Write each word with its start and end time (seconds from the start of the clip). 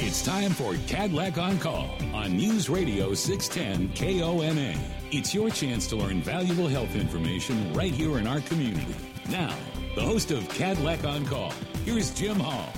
It's 0.00 0.22
time 0.22 0.52
for 0.52 0.74
Kadlec 0.86 1.38
on 1.38 1.58
Call 1.58 1.90
on 2.14 2.36
News 2.36 2.70
Radio 2.70 3.14
610 3.14 3.92
KONA. 3.96 4.78
It's 5.10 5.34
your 5.34 5.50
chance 5.50 5.88
to 5.88 5.96
learn 5.96 6.22
valuable 6.22 6.68
health 6.68 6.94
information 6.94 7.72
right 7.74 7.92
here 7.92 8.18
in 8.18 8.28
our 8.28 8.40
community. 8.42 8.94
Now, 9.28 9.52
the 9.96 10.02
host 10.02 10.30
of 10.30 10.44
Kadlec 10.44 11.04
on 11.04 11.26
Call, 11.26 11.52
here's 11.84 12.14
Jim 12.14 12.38
Hall. 12.38 12.72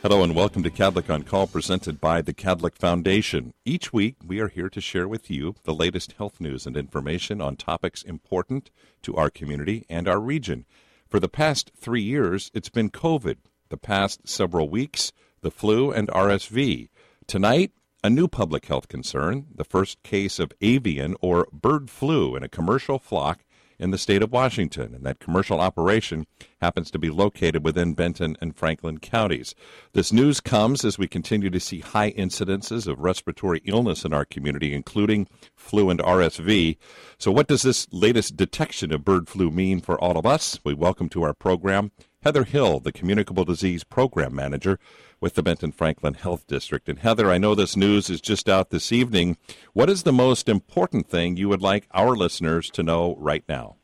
Hello 0.00 0.22
and 0.22 0.34
welcome 0.34 0.62
to 0.62 0.70
Kadlec 0.70 1.12
on 1.12 1.22
Call 1.22 1.46
presented 1.46 2.00
by 2.00 2.22
the 2.22 2.32
Kadlec 2.32 2.74
Foundation. 2.74 3.52
Each 3.66 3.92
week 3.92 4.16
we 4.26 4.40
are 4.40 4.48
here 4.48 4.70
to 4.70 4.80
share 4.80 5.06
with 5.06 5.30
you 5.30 5.54
the 5.64 5.74
latest 5.74 6.12
health 6.12 6.40
news 6.40 6.66
and 6.66 6.78
information 6.78 7.42
on 7.42 7.56
topics 7.56 8.00
important 8.02 8.70
to 9.02 9.14
our 9.16 9.28
community 9.28 9.84
and 9.90 10.08
our 10.08 10.18
region. 10.18 10.64
For 11.10 11.20
the 11.20 11.28
past 11.28 11.72
three 11.76 12.02
years, 12.02 12.50
it's 12.54 12.70
been 12.70 12.88
COVID. 12.88 13.36
The 13.68 13.76
past 13.76 14.28
several 14.28 14.68
weeks, 14.68 15.12
the 15.42 15.50
flu 15.50 15.90
and 15.90 16.08
RSV. 16.08 16.88
Tonight, 17.26 17.72
a 18.04 18.10
new 18.10 18.28
public 18.28 18.66
health 18.66 18.88
concern 18.88 19.46
the 19.54 19.64
first 19.64 20.02
case 20.02 20.38
of 20.38 20.52
avian 20.60 21.16
or 21.20 21.48
bird 21.52 21.90
flu 21.90 22.36
in 22.36 22.42
a 22.42 22.48
commercial 22.48 22.98
flock 22.98 23.44
in 23.78 23.90
the 23.90 23.98
state 23.98 24.22
of 24.22 24.32
Washington, 24.32 24.94
and 24.94 25.04
that 25.04 25.18
commercial 25.18 25.60
operation 25.60 26.26
happens 26.60 26.90
to 26.90 26.98
be 26.98 27.10
located 27.10 27.64
within 27.64 27.94
Benton 27.94 28.36
and 28.40 28.56
Franklin 28.56 28.98
counties. 28.98 29.54
This 29.92 30.12
news 30.12 30.40
comes 30.40 30.84
as 30.84 30.98
we 30.98 31.06
continue 31.06 31.50
to 31.50 31.60
see 31.60 31.80
high 31.80 32.12
incidences 32.12 32.86
of 32.86 33.00
respiratory 33.00 33.60
illness 33.64 34.04
in 34.04 34.12
our 34.12 34.24
community, 34.24 34.74
including 34.74 35.28
flu 35.54 35.90
and 35.90 36.00
RSV. 36.00 36.76
So, 37.18 37.30
what 37.30 37.48
does 37.48 37.62
this 37.62 37.86
latest 37.92 38.36
detection 38.36 38.92
of 38.92 39.04
bird 39.04 39.28
flu 39.28 39.50
mean 39.50 39.80
for 39.80 40.00
all 40.02 40.18
of 40.18 40.26
us? 40.26 40.58
We 40.64 40.74
welcome 40.74 41.08
to 41.10 41.22
our 41.22 41.34
program 41.34 41.92
Heather 42.26 42.42
Hill, 42.42 42.80
the 42.80 42.90
Communicable 42.90 43.44
Disease 43.44 43.84
Program 43.84 44.34
Manager 44.34 44.80
with 45.20 45.34
the 45.34 45.44
Benton 45.44 45.70
Franklin 45.70 46.14
Health 46.14 46.44
District. 46.48 46.88
And 46.88 46.98
Heather, 46.98 47.30
I 47.30 47.38
know 47.38 47.54
this 47.54 47.76
news 47.76 48.10
is 48.10 48.20
just 48.20 48.48
out 48.48 48.70
this 48.70 48.90
evening. 48.90 49.36
What 49.74 49.88
is 49.88 50.02
the 50.02 50.12
most 50.12 50.48
important 50.48 51.08
thing 51.08 51.36
you 51.36 51.48
would 51.48 51.62
like 51.62 51.86
our 51.92 52.16
listeners 52.16 52.68
to 52.70 52.82
know 52.82 53.14
right 53.20 53.44
now? 53.48 53.76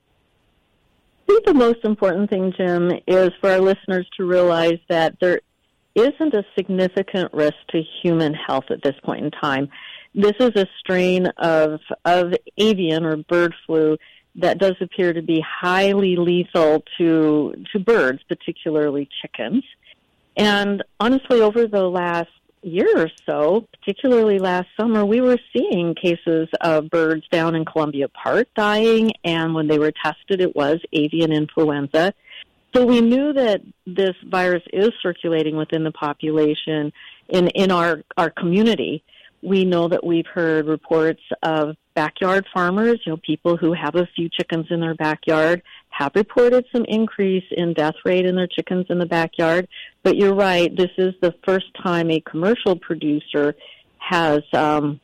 I 1.22 1.34
think 1.34 1.44
the 1.44 1.55
most 1.55 1.84
important 1.84 2.30
thing, 2.30 2.52
Jim, 2.56 2.91
is 3.06 3.30
for 3.41 3.48
our 3.48 3.61
listeners 3.61 4.08
to 4.17 4.25
realize 4.25 4.80
that 4.89 5.14
there 5.20 5.41
isn't 5.95 6.34
a 6.34 6.45
significant 6.56 7.33
risk 7.33 7.55
to 7.69 7.80
human 8.02 8.34
health 8.34 8.64
at 8.70 8.83
this 8.83 8.97
point 9.05 9.24
in 9.24 9.30
time. 9.30 9.69
This 10.17 10.34
is 10.41 10.50
a 10.56 10.67
strain 10.80 11.28
of 11.39 11.78
of 12.05 12.34
avian 12.58 13.05
or 13.05 13.19
bird 13.19 13.55
flu 13.67 13.97
that 14.36 14.58
does 14.58 14.77
appear 14.80 15.12
to 15.12 15.22
be 15.22 15.41
highly 15.41 16.16
lethal 16.16 16.84
to 16.98 17.55
to 17.72 17.78
birds, 17.78 18.22
particularly 18.28 19.08
chickens. 19.20 19.64
And 20.36 20.83
honestly, 20.98 21.41
over 21.41 21.66
the 21.66 21.83
last 21.83 22.30
year 22.62 22.89
or 22.97 23.11
so, 23.27 23.66
particularly 23.78 24.39
last 24.39 24.69
summer, 24.78 25.05
we 25.05 25.20
were 25.20 25.39
seeing 25.52 25.94
cases 25.94 26.48
of 26.61 26.89
birds 26.89 27.24
down 27.30 27.55
in 27.55 27.64
Columbia 27.64 28.08
Park 28.08 28.48
dying, 28.55 29.12
and 29.24 29.55
when 29.55 29.66
they 29.66 29.78
were 29.78 29.92
tested, 29.92 30.41
it 30.41 30.55
was 30.55 30.80
avian 30.92 31.33
influenza. 31.33 32.14
So 32.74 32.86
we 32.86 33.02
knew 33.02 33.34
that 33.34 33.61
this 33.86 34.14
virus 34.27 34.62
is 34.72 34.92
circulating 35.02 35.56
within 35.56 35.84
the 35.84 35.92
population 35.92 36.92
in, 37.28 37.48
in 37.48 37.70
our, 37.70 38.02
our 38.17 38.30
community. 38.30 39.05
We 39.43 39.65
know 39.65 39.89
that 39.89 40.05
we've 40.05 40.27
heard 40.27 40.67
reports 40.67 41.23
of 41.43 41.77
backyard 41.95 42.47
farmers, 42.55 43.01
you 43.05 43.12
know, 43.12 43.17
people 43.19 43.57
who 43.57 43.73
have 43.73 43.97
a 43.97 44.09
few 44.15 44.29
chickens 44.29 44.67
in 44.71 44.81
their 44.81 44.95
backyard, 44.95 45.62
have 45.91 46.12
reported 46.15 46.65
some 46.73 46.85
increase 46.87 47.45
in 47.51 47.75
death 47.75 47.97
rate 48.05 48.25
in 48.25 48.37
their 48.37 48.47
chickens 48.47 48.87
in 48.89 48.98
the 48.98 49.07
backyard. 49.07 49.69
But 50.03 50.17
you're 50.17 50.35
right, 50.35 50.75
this 50.75 50.91
is 50.97 51.15
the 51.20 51.35
first 51.45 51.67
time 51.83 52.11
a 52.11 52.20
commercial 52.20 52.77
producer 52.77 53.55
has 53.98 54.43
um, 54.53 55.01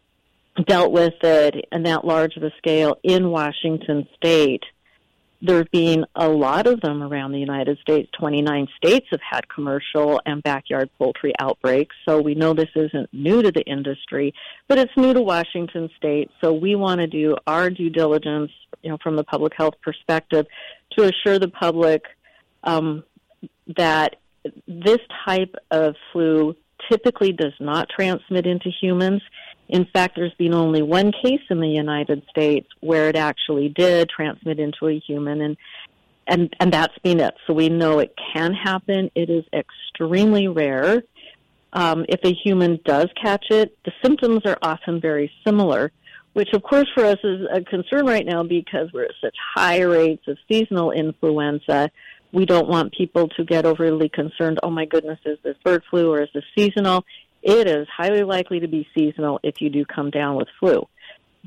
dealt 0.66 0.92
with 0.92 1.14
it 1.22 1.66
in 1.70 1.83
that 1.84 2.05
large 2.05 2.36
of 2.36 2.42
a 2.42 2.53
scale 2.59 2.97
in 3.03 3.31
Washington 3.31 4.09
state 4.16 4.65
there 5.41 5.65
been 5.72 6.04
a 6.16 6.28
lot 6.28 6.66
of 6.66 6.81
them 6.81 7.03
around 7.03 7.32
the 7.32 7.38
United 7.38 7.78
States. 7.78 8.10
29 8.19 8.66
states 8.76 9.06
have 9.10 9.21
had 9.21 9.49
commercial 9.49 10.21
and 10.26 10.43
backyard 10.43 10.91
poultry 10.99 11.32
outbreaks, 11.38 11.94
so 12.09 12.21
we 12.21 12.34
know 12.34 12.54
this 12.54 12.71
isn't 12.75 13.09
new 13.12 13.43
to 13.43 13.53
the 13.53 13.62
industry, 13.62 14.34
but 14.66 14.78
it's 14.78 14.93
new 14.97 15.15
to 15.15 15.22
Washington 15.22 15.88
state. 15.97 16.31
So 16.41 16.53
we 16.53 16.75
want 16.75 17.00
to 17.00 17.06
do 17.06 17.37
our 17.47 17.71
due 17.71 17.91
diligence, 17.91 18.50
you 18.82 18.91
know, 18.91 18.98
from 19.03 19.16
the 19.16 19.25
public 19.25 19.53
health 19.56 19.75
perspective, 19.82 20.47
to 20.97 21.04
assure 21.04 21.38
the 21.38 21.48
public 21.48 22.03
um, 22.65 23.04
that 23.77 24.16
this 24.66 24.98
type 25.25 25.54
of 25.71 25.94
flu 26.12 26.56
typically 26.91 27.32
does 27.32 27.53
not 27.60 27.88
transmit 27.88 28.47
into 28.47 28.71
humans. 28.81 29.22
In 29.68 29.84
fact, 29.92 30.16
there's 30.16 30.34
been 30.34 30.54
only 30.54 30.82
one 30.82 31.12
case 31.12 31.42
in 31.50 31.60
the 31.60 31.68
United 31.68 32.22
States 32.30 32.68
where 32.80 33.08
it 33.08 33.16
actually 33.16 33.68
did 33.68 34.08
transmit 34.08 34.58
into 34.58 34.88
a 34.88 34.98
human, 34.98 35.42
and 35.42 35.56
and 36.26 36.54
and 36.60 36.72
that's 36.72 36.96
been 37.02 37.20
it. 37.20 37.34
So 37.46 37.52
we 37.52 37.68
know 37.68 37.98
it 37.98 38.14
can 38.34 38.54
happen. 38.54 39.10
It 39.14 39.28
is 39.30 39.44
extremely 39.52 40.48
rare. 40.48 41.02
Um, 41.72 42.06
if 42.08 42.20
a 42.24 42.32
human 42.32 42.80
does 42.84 43.08
catch 43.22 43.46
it, 43.50 43.76
the 43.84 43.92
symptoms 44.02 44.40
are 44.46 44.56
often 44.62 45.00
very 45.00 45.30
similar, 45.44 45.92
which 46.32 46.48
of 46.54 46.62
course 46.62 46.88
for 46.94 47.04
us 47.04 47.18
is 47.22 47.46
a 47.52 47.60
concern 47.60 48.06
right 48.06 48.24
now 48.24 48.42
because 48.42 48.90
we're 48.92 49.04
at 49.04 49.10
such 49.20 49.36
high 49.54 49.82
rates 49.82 50.26
of 50.28 50.38
seasonal 50.50 50.92
influenza. 50.92 51.90
We 52.32 52.46
don't 52.46 52.68
want 52.68 52.94
people 52.94 53.28
to 53.28 53.44
get 53.44 53.66
overly 53.66 54.08
concerned. 54.08 54.60
Oh 54.62 54.70
my 54.70 54.86
goodness, 54.86 55.18
is 55.26 55.38
this 55.42 55.56
bird 55.62 55.82
flu 55.90 56.10
or 56.12 56.22
is 56.22 56.28
this 56.32 56.44
seasonal? 56.56 57.04
It 57.48 57.66
is 57.66 57.88
highly 57.88 58.25
likely 58.25 58.60
to 58.60 58.69
be 58.69 58.86
seasonal 58.94 59.41
if 59.42 59.62
you 59.62 59.70
do 59.70 59.86
come 59.86 60.10
down 60.10 60.36
with 60.36 60.48
flu. 60.60 60.86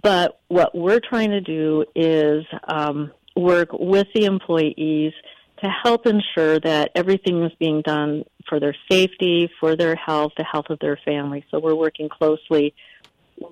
But 0.02 0.40
what 0.48 0.74
we're 0.74 1.00
trying 1.00 1.30
to 1.30 1.42
do 1.42 1.86
is 1.96 2.44
um, 2.64 3.12
work 3.36 3.70
with 3.72 4.08
the 4.16 4.26
employees 4.26 5.14
to 5.62 5.70
help 5.70 6.08
ensure 6.08 6.60
that 6.62 6.90
everything 6.96 7.44
is 7.44 7.52
being 7.60 7.84
done 7.84 8.24
for 8.50 8.60
their 8.60 8.76
safety, 8.90 9.48
for 9.60 9.76
their 9.76 9.96
health, 9.96 10.32
the 10.38 10.44
health 10.44 10.72
of 10.72 10.80
their 10.80 10.98
family. 11.06 11.46
So 11.52 11.60
we're 11.60 11.76
working 11.76 12.10
closely 12.10 12.74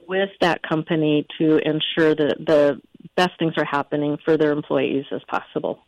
with 0.07 0.29
that 0.41 0.63
company 0.63 1.27
to 1.37 1.57
ensure 1.57 2.15
that 2.15 2.37
the 2.39 2.81
best 3.15 3.37
things 3.37 3.53
are 3.57 3.65
happening 3.65 4.17
for 4.25 4.37
their 4.37 4.53
employees 4.53 5.05
as 5.11 5.21
possible 5.27 5.83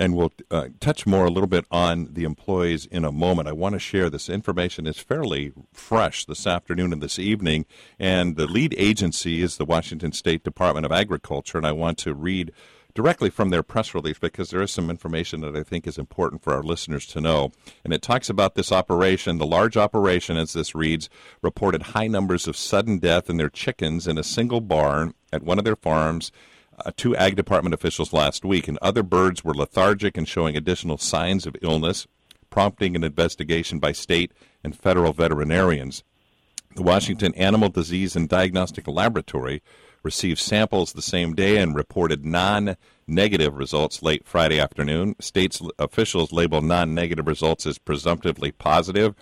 and 0.00 0.16
we'll 0.16 0.32
uh, 0.50 0.68
touch 0.80 1.06
more 1.06 1.26
a 1.26 1.30
little 1.30 1.46
bit 1.46 1.66
on 1.70 2.08
the 2.14 2.24
employees 2.24 2.86
in 2.86 3.04
a 3.04 3.12
moment. 3.12 3.46
I 3.46 3.52
want 3.52 3.74
to 3.74 3.78
share 3.78 4.08
this 4.08 4.30
information 4.30 4.86
is 4.86 4.98
fairly 4.98 5.52
fresh 5.74 6.24
this 6.24 6.46
afternoon 6.46 6.94
and 6.94 7.02
this 7.02 7.18
evening, 7.18 7.66
and 7.98 8.34
the 8.36 8.46
lead 8.46 8.74
agency 8.78 9.42
is 9.42 9.58
the 9.58 9.66
Washington 9.66 10.12
State 10.12 10.42
Department 10.42 10.86
of 10.86 10.90
Agriculture, 10.90 11.58
and 11.58 11.66
I 11.66 11.72
want 11.72 11.98
to 11.98 12.14
read 12.14 12.50
directly 12.94 13.28
from 13.28 13.50
their 13.50 13.62
press 13.62 13.94
release 13.94 14.18
because 14.18 14.48
there 14.48 14.62
is 14.62 14.70
some 14.70 14.88
information 14.88 15.42
that 15.42 15.54
I 15.54 15.62
think 15.62 15.86
is 15.86 15.98
important 15.98 16.42
for 16.42 16.54
our 16.54 16.62
listeners 16.62 17.04
to 17.08 17.20
know. 17.20 17.52
And 17.84 17.92
it 17.92 18.00
talks 18.00 18.30
about 18.30 18.54
this 18.54 18.72
operation. 18.72 19.36
The 19.36 19.46
large 19.46 19.76
operation, 19.76 20.38
as 20.38 20.54
this 20.54 20.74
reads, 20.74 21.10
reported 21.42 21.82
high 21.82 22.08
numbers 22.08 22.48
of 22.48 22.56
sudden 22.56 22.98
death 22.98 23.28
in 23.28 23.36
their 23.36 23.50
chickens 23.50 24.08
in 24.08 24.16
a 24.16 24.24
single 24.24 24.62
barn 24.62 25.12
at 25.30 25.42
one 25.42 25.58
of 25.58 25.64
their 25.64 25.76
farms 25.76 26.32
Uh, 26.84 26.90
two 26.96 27.14
Ag 27.16 27.36
Department 27.36 27.74
officials 27.74 28.12
last 28.12 28.44
week, 28.44 28.66
and 28.66 28.78
other 28.80 29.02
birds 29.02 29.44
were 29.44 29.54
lethargic 29.54 30.16
and 30.16 30.26
showing 30.26 30.56
additional 30.56 30.96
signs 30.96 31.46
of 31.46 31.56
illness, 31.60 32.06
prompting 32.48 32.96
an 32.96 33.04
investigation 33.04 33.78
by 33.78 33.92
state 33.92 34.32
and 34.64 34.76
federal 34.76 35.12
veterinarians. 35.12 36.02
The 36.76 36.82
Washington 36.82 37.34
Animal 37.34 37.68
Disease 37.68 38.16
and 38.16 38.28
Diagnostic 38.28 38.86
Laboratory 38.88 39.62
received 40.02 40.38
samples 40.38 40.92
the 40.92 41.02
same 41.02 41.34
day 41.34 41.58
and 41.58 41.74
reported 41.74 42.24
non 42.24 42.76
negative 43.06 43.56
results 43.56 44.02
late 44.02 44.26
Friday 44.26 44.58
afternoon. 44.58 45.16
State 45.20 45.60
officials 45.78 46.32
label 46.32 46.62
non 46.62 46.94
negative 46.94 47.26
results 47.26 47.66
as 47.66 47.78
presumptively 47.78 48.52
positive 48.52 49.14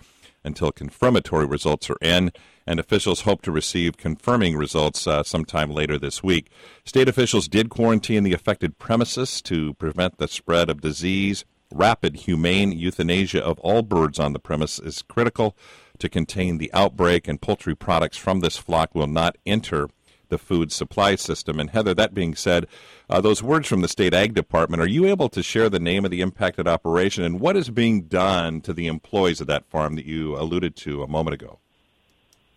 until 0.43 0.71
confirmatory 0.71 1.45
results 1.45 1.89
are 1.89 1.97
in, 2.01 2.31
and 2.69 2.79
officials 2.79 3.21
hope 3.21 3.41
to 3.41 3.51
receive 3.51 3.97
confirming 3.97 4.55
results 4.55 5.07
uh, 5.07 5.23
sometime 5.23 5.71
later 5.71 5.97
this 5.97 6.21
week. 6.21 6.51
State 6.85 7.09
officials 7.09 7.47
did 7.47 7.67
quarantine 7.67 8.21
the 8.21 8.31
affected 8.31 8.77
premises 8.77 9.41
to 9.41 9.73
prevent 9.73 10.19
the 10.19 10.27
spread 10.27 10.69
of 10.69 10.79
disease. 10.79 11.45
Rapid, 11.73 12.15
humane 12.15 12.71
euthanasia 12.71 13.43
of 13.43 13.57
all 13.61 13.81
birds 13.81 14.19
on 14.19 14.33
the 14.33 14.39
premise 14.39 14.77
is 14.77 15.01
critical 15.01 15.57
to 15.97 16.07
contain 16.07 16.59
the 16.59 16.71
outbreak, 16.71 17.27
and 17.27 17.41
poultry 17.41 17.75
products 17.75 18.17
from 18.17 18.41
this 18.41 18.57
flock 18.57 18.93
will 18.93 19.07
not 19.07 19.39
enter 19.47 19.89
the 20.29 20.37
food 20.37 20.71
supply 20.71 21.15
system. 21.15 21.59
And 21.59 21.71
Heather, 21.71 21.95
that 21.95 22.13
being 22.13 22.35
said, 22.35 22.67
uh, 23.09 23.19
those 23.19 23.41
words 23.41 23.67
from 23.67 23.81
the 23.81 23.87
state 23.87 24.13
ag 24.13 24.35
department, 24.35 24.79
are 24.79 24.87
you 24.87 25.07
able 25.07 25.29
to 25.29 25.41
share 25.41 25.69
the 25.69 25.79
name 25.79 26.05
of 26.05 26.11
the 26.11 26.21
impacted 26.21 26.67
operation 26.67 27.23
and 27.23 27.39
what 27.39 27.57
is 27.57 27.71
being 27.71 28.03
done 28.03 28.61
to 28.61 28.73
the 28.73 28.85
employees 28.85 29.41
of 29.41 29.47
that 29.47 29.65
farm 29.65 29.95
that 29.95 30.05
you 30.05 30.37
alluded 30.37 30.75
to 30.75 31.01
a 31.01 31.07
moment 31.07 31.33
ago? 31.33 31.57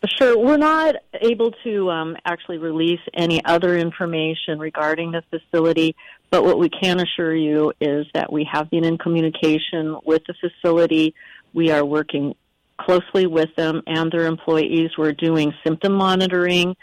Sure. 0.08 0.36
We're 0.36 0.56
not 0.56 0.96
able 1.20 1.52
to 1.62 1.90
um, 1.90 2.16
actually 2.24 2.58
release 2.58 3.00
any 3.14 3.44
other 3.44 3.76
information 3.78 4.58
regarding 4.58 5.12
the 5.12 5.22
facility, 5.30 5.94
but 6.28 6.44
what 6.44 6.58
we 6.58 6.68
can 6.68 6.98
assure 6.98 7.34
you 7.34 7.72
is 7.80 8.06
that 8.12 8.32
we 8.32 8.46
have 8.52 8.68
been 8.68 8.82
in 8.84 8.98
communication 8.98 9.96
with 10.04 10.22
the 10.26 10.34
facility. 10.34 11.14
We 11.54 11.70
are 11.70 11.84
working 11.84 12.34
closely 12.80 13.28
with 13.28 13.54
them 13.54 13.82
and 13.86 14.10
their 14.10 14.26
employees. 14.26 14.90
We're 14.98 15.12
doing 15.12 15.52
symptom 15.64 15.92
monitoring. 15.92 16.74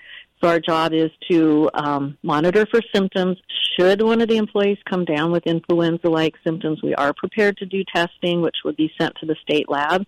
So 0.41 0.47
our 0.47 0.61
job 0.61 0.93
is 0.93 1.11
to 1.29 1.69
um, 1.73 2.17
monitor 2.23 2.65
for 2.65 2.79
symptoms. 2.95 3.37
Should 3.77 4.01
one 4.01 4.21
of 4.21 4.29
the 4.29 4.37
employees 4.37 4.77
come 4.89 5.03
down 5.03 5.33
with 5.33 5.45
influenza-like 5.45 6.35
symptoms, 6.45 6.81
we 6.81 6.95
are 6.95 7.13
prepared 7.13 7.57
to 7.57 7.65
do 7.65 7.83
testing, 7.93 8.41
which 8.41 8.55
would 8.63 8.77
be 8.77 8.93
sent 8.97 9.15
to 9.17 9.25
the 9.25 9.35
state 9.41 9.67
lab. 9.67 10.05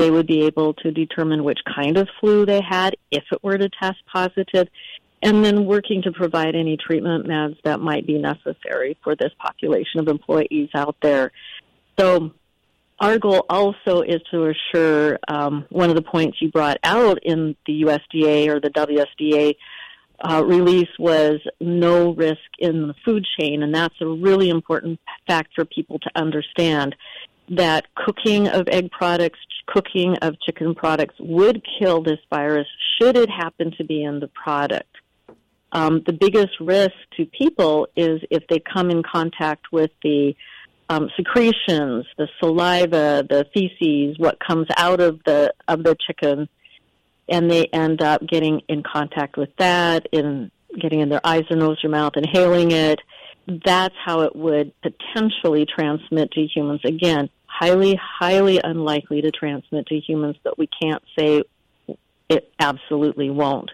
They 0.00 0.10
would 0.10 0.26
be 0.26 0.46
able 0.46 0.72
to 0.74 0.90
determine 0.90 1.44
which 1.44 1.58
kind 1.76 1.98
of 1.98 2.08
flu 2.20 2.46
they 2.46 2.62
had 2.66 2.96
if 3.10 3.22
it 3.30 3.44
were 3.44 3.58
to 3.58 3.68
test 3.68 3.98
positive, 4.10 4.66
and 5.22 5.44
then 5.44 5.66
working 5.66 6.00
to 6.00 6.10
provide 6.10 6.54
any 6.54 6.78
treatment 6.78 7.26
meds 7.26 7.58
that 7.64 7.80
might 7.80 8.06
be 8.06 8.16
necessary 8.16 8.96
for 9.04 9.14
this 9.14 9.30
population 9.38 10.00
of 10.00 10.08
employees 10.08 10.70
out 10.74 10.96
there. 11.02 11.32
So 11.98 12.32
our 12.98 13.18
goal 13.18 13.44
also 13.50 14.00
is 14.00 14.22
to 14.30 14.54
assure 14.54 15.18
um, 15.28 15.66
one 15.68 15.90
of 15.90 15.96
the 15.96 16.02
points 16.02 16.38
you 16.40 16.50
brought 16.50 16.78
out 16.82 17.18
in 17.22 17.54
the 17.66 17.82
USDA 17.82 18.48
or 18.48 18.58
the 18.58 18.70
WSDA 18.70 19.56
uh, 20.22 20.42
release 20.42 20.88
was 20.98 21.40
no 21.60 22.14
risk 22.14 22.38
in 22.58 22.88
the 22.88 22.94
food 23.04 23.26
chain, 23.38 23.62
and 23.62 23.74
that's 23.74 24.00
a 24.00 24.06
really 24.06 24.48
important 24.48 24.98
fact 25.26 25.50
for 25.54 25.66
people 25.66 25.98
to 25.98 26.10
understand 26.14 26.96
that 27.50 27.86
cooking 27.94 28.48
of 28.48 28.68
egg 28.68 28.90
products, 28.90 29.38
cooking 29.66 30.16
of 30.22 30.40
chicken 30.40 30.74
products 30.74 31.14
would 31.18 31.62
kill 31.78 32.02
this 32.02 32.18
virus 32.30 32.66
should 32.98 33.16
it 33.16 33.28
happen 33.28 33.72
to 33.76 33.84
be 33.84 34.02
in 34.02 34.20
the 34.20 34.28
product. 34.28 34.86
Um, 35.72 36.02
the 36.06 36.12
biggest 36.12 36.58
risk 36.60 36.94
to 37.16 37.26
people 37.26 37.88
is 37.96 38.20
if 38.30 38.44
they 38.48 38.60
come 38.60 38.90
in 38.90 39.02
contact 39.02 39.66
with 39.72 39.90
the 40.02 40.34
um, 40.88 41.08
secretions, 41.16 42.06
the 42.18 42.28
saliva, 42.40 43.24
the 43.28 43.46
feces, 43.54 44.18
what 44.18 44.38
comes 44.44 44.66
out 44.76 45.00
of 45.00 45.20
the 45.24 45.54
of 45.68 45.84
the 45.84 45.96
chicken, 46.04 46.48
and 47.28 47.48
they 47.48 47.66
end 47.66 48.02
up 48.02 48.26
getting 48.26 48.62
in 48.68 48.82
contact 48.82 49.36
with 49.36 49.50
that, 49.58 50.06
in 50.10 50.50
getting 50.80 51.00
in 51.00 51.08
their 51.08 51.24
eyes 51.24 51.44
or 51.50 51.56
nose 51.56 51.78
or 51.84 51.90
mouth, 51.90 52.14
inhaling 52.16 52.72
it. 52.72 52.98
That's 53.46 53.94
how 54.04 54.22
it 54.22 54.34
would 54.34 54.72
potentially 54.82 55.66
transmit 55.66 56.32
to 56.32 56.46
humans. 56.46 56.80
Again, 56.84 57.30
highly, 57.50 57.98
highly 58.00 58.60
unlikely 58.62 59.22
to 59.22 59.30
transmit 59.30 59.86
to 59.86 59.98
humans, 59.98 60.36
but 60.42 60.58
we 60.58 60.68
can't 60.80 61.02
say 61.18 61.42
it 62.28 62.52
absolutely 62.60 63.30
won't. 63.30 63.70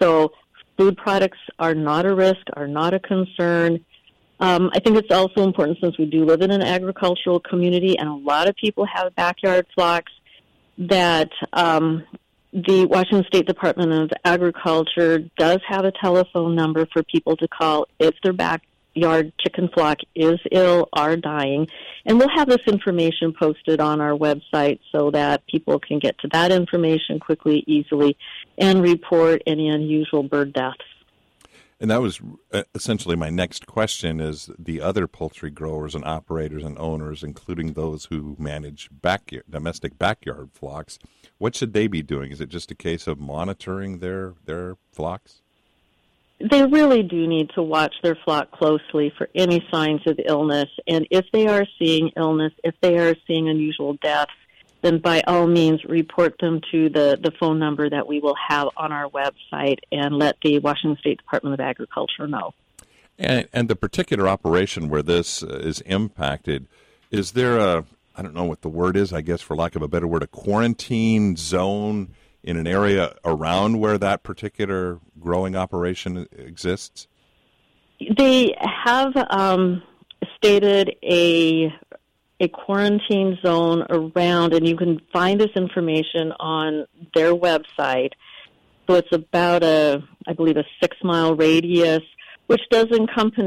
So 0.00 0.32
food 0.76 0.96
products 0.96 1.38
are 1.58 1.74
not 1.74 2.06
a 2.06 2.14
risk, 2.14 2.42
are 2.54 2.68
not 2.68 2.94
a 2.94 3.00
concern. 3.00 3.84
Um, 4.40 4.70
I 4.74 4.80
think 4.80 4.96
it's 4.96 5.10
also 5.10 5.42
important 5.42 5.78
since 5.80 5.96
we 5.98 6.06
do 6.06 6.24
live 6.24 6.42
in 6.42 6.50
an 6.50 6.62
agricultural 6.62 7.40
community 7.40 7.98
and 7.98 8.08
a 8.08 8.14
lot 8.14 8.48
of 8.48 8.56
people 8.56 8.86
have 8.92 9.14
backyard 9.14 9.66
flocks 9.74 10.12
that 10.78 11.30
um, 11.52 12.04
the 12.52 12.84
Washington 12.86 13.24
State 13.26 13.46
Department 13.46 13.92
of 13.92 14.10
Agriculture 14.24 15.20
does 15.38 15.60
have 15.66 15.84
a 15.84 15.92
telephone 15.92 16.54
number 16.54 16.86
for 16.92 17.02
people 17.02 17.36
to 17.36 17.48
call 17.48 17.86
if 17.98 18.14
their 18.22 18.32
backyard 18.94 19.32
chicken 19.38 19.68
flock 19.72 19.98
is 20.14 20.38
ill, 20.50 20.88
are 20.92 21.16
dying. 21.16 21.66
And 22.04 22.18
we'll 22.18 22.28
have 22.34 22.48
this 22.48 22.62
information 22.66 23.32
posted 23.38 23.80
on 23.80 24.00
our 24.00 24.16
website 24.16 24.80
so 24.90 25.10
that 25.12 25.46
people 25.46 25.78
can 25.78 25.98
get 25.98 26.18
to 26.20 26.28
that 26.32 26.52
information 26.52 27.20
quickly, 27.20 27.64
easily, 27.66 28.16
and 28.58 28.82
report 28.82 29.42
any 29.46 29.68
unusual 29.68 30.22
bird 30.22 30.52
deaths. 30.52 30.78
And 31.80 31.90
that 31.90 32.00
was 32.00 32.20
uh, 32.52 32.62
essentially 32.76 33.16
my 33.16 33.28
next 33.28 33.66
question 33.66 34.20
is 34.20 34.48
the 34.56 34.80
other 34.80 35.08
poultry 35.08 35.50
growers 35.50 35.96
and 35.96 36.04
operators 36.04 36.62
and 36.62 36.78
owners, 36.78 37.24
including 37.24 37.72
those 37.72 38.04
who 38.04 38.36
manage 38.38 38.88
backyard, 38.92 39.46
domestic 39.50 39.98
backyard 39.98 40.50
flocks, 40.52 41.00
what 41.38 41.56
should 41.56 41.72
they 41.72 41.88
be 41.88 42.00
doing? 42.00 42.30
Is 42.30 42.40
it 42.40 42.50
just 42.50 42.70
a 42.70 42.76
case 42.76 43.08
of 43.08 43.18
monitoring 43.18 43.98
their, 43.98 44.34
their 44.44 44.76
flocks? 44.92 45.41
They 46.50 46.64
really 46.66 47.02
do 47.02 47.26
need 47.26 47.50
to 47.54 47.62
watch 47.62 47.94
their 48.02 48.16
flock 48.24 48.50
closely 48.50 49.12
for 49.16 49.28
any 49.34 49.64
signs 49.70 50.00
of 50.06 50.18
illness. 50.24 50.68
And 50.88 51.06
if 51.10 51.24
they 51.32 51.46
are 51.46 51.64
seeing 51.78 52.10
illness, 52.16 52.52
if 52.64 52.74
they 52.80 52.98
are 52.98 53.14
seeing 53.26 53.48
unusual 53.48 53.94
deaths, 54.02 54.32
then 54.80 54.98
by 54.98 55.22
all 55.28 55.46
means 55.46 55.84
report 55.84 56.34
them 56.40 56.60
to 56.72 56.88
the, 56.88 57.16
the 57.22 57.30
phone 57.38 57.58
number 57.58 57.88
that 57.88 58.06
we 58.06 58.18
will 58.18 58.34
have 58.48 58.68
on 58.76 58.90
our 58.92 59.08
website 59.10 59.78
and 59.92 60.18
let 60.18 60.36
the 60.42 60.58
Washington 60.58 60.98
State 60.98 61.18
Department 61.18 61.54
of 61.54 61.60
Agriculture 61.60 62.26
know. 62.26 62.52
And, 63.18 63.48
and 63.52 63.68
the 63.68 63.76
particular 63.76 64.26
operation 64.26 64.88
where 64.88 65.02
this 65.02 65.44
uh, 65.44 65.60
is 65.62 65.80
impacted, 65.82 66.66
is 67.12 67.32
there 67.32 67.58
a, 67.58 67.84
I 68.16 68.22
don't 68.22 68.34
know 68.34 68.44
what 68.44 68.62
the 68.62 68.68
word 68.68 68.96
is, 68.96 69.12
I 69.12 69.20
guess 69.20 69.40
for 69.40 69.54
lack 69.54 69.76
of 69.76 69.82
a 69.82 69.88
better 69.88 70.08
word, 70.08 70.24
a 70.24 70.26
quarantine 70.26 71.36
zone 71.36 72.14
in 72.44 72.56
an 72.56 72.66
area 72.66 73.14
around 73.24 73.78
where 73.78 73.98
that 73.98 74.22
particular 74.22 74.98
growing 75.20 75.56
operation 75.56 76.26
exists? 76.36 77.06
They 78.16 78.54
have 78.84 79.12
um, 79.30 79.82
stated 80.36 80.96
a 81.02 81.72
a 82.40 82.48
quarantine 82.48 83.38
zone 83.40 83.86
around, 83.88 84.52
and 84.52 84.66
you 84.66 84.76
can 84.76 85.00
find 85.12 85.40
this 85.40 85.52
information 85.54 86.32
on 86.40 86.86
their 87.14 87.32
website. 87.32 88.10
So 88.88 88.96
it's 88.96 89.12
about 89.12 89.62
a, 89.62 90.02
I 90.26 90.32
believe, 90.32 90.56
a 90.56 90.64
six 90.80 90.96
mile 91.04 91.36
radius, 91.36 92.02
which 92.48 92.62
does 92.68 92.86
encompass, 92.90 93.44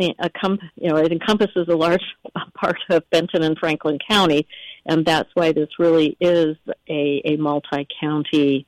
you 0.76 0.90
know, 0.90 0.96
it 0.96 1.12
encompasses 1.12 1.68
a 1.68 1.76
large 1.76 2.04
part 2.56 2.78
of 2.90 3.08
Benton 3.10 3.44
and 3.44 3.58
Franklin 3.60 4.00
County, 4.10 4.48
and 4.86 5.06
that's 5.06 5.30
why 5.34 5.52
this 5.52 5.68
really 5.78 6.16
is 6.22 6.56
a, 6.90 7.22
a 7.26 7.36
multi 7.36 7.86
county 8.00 8.66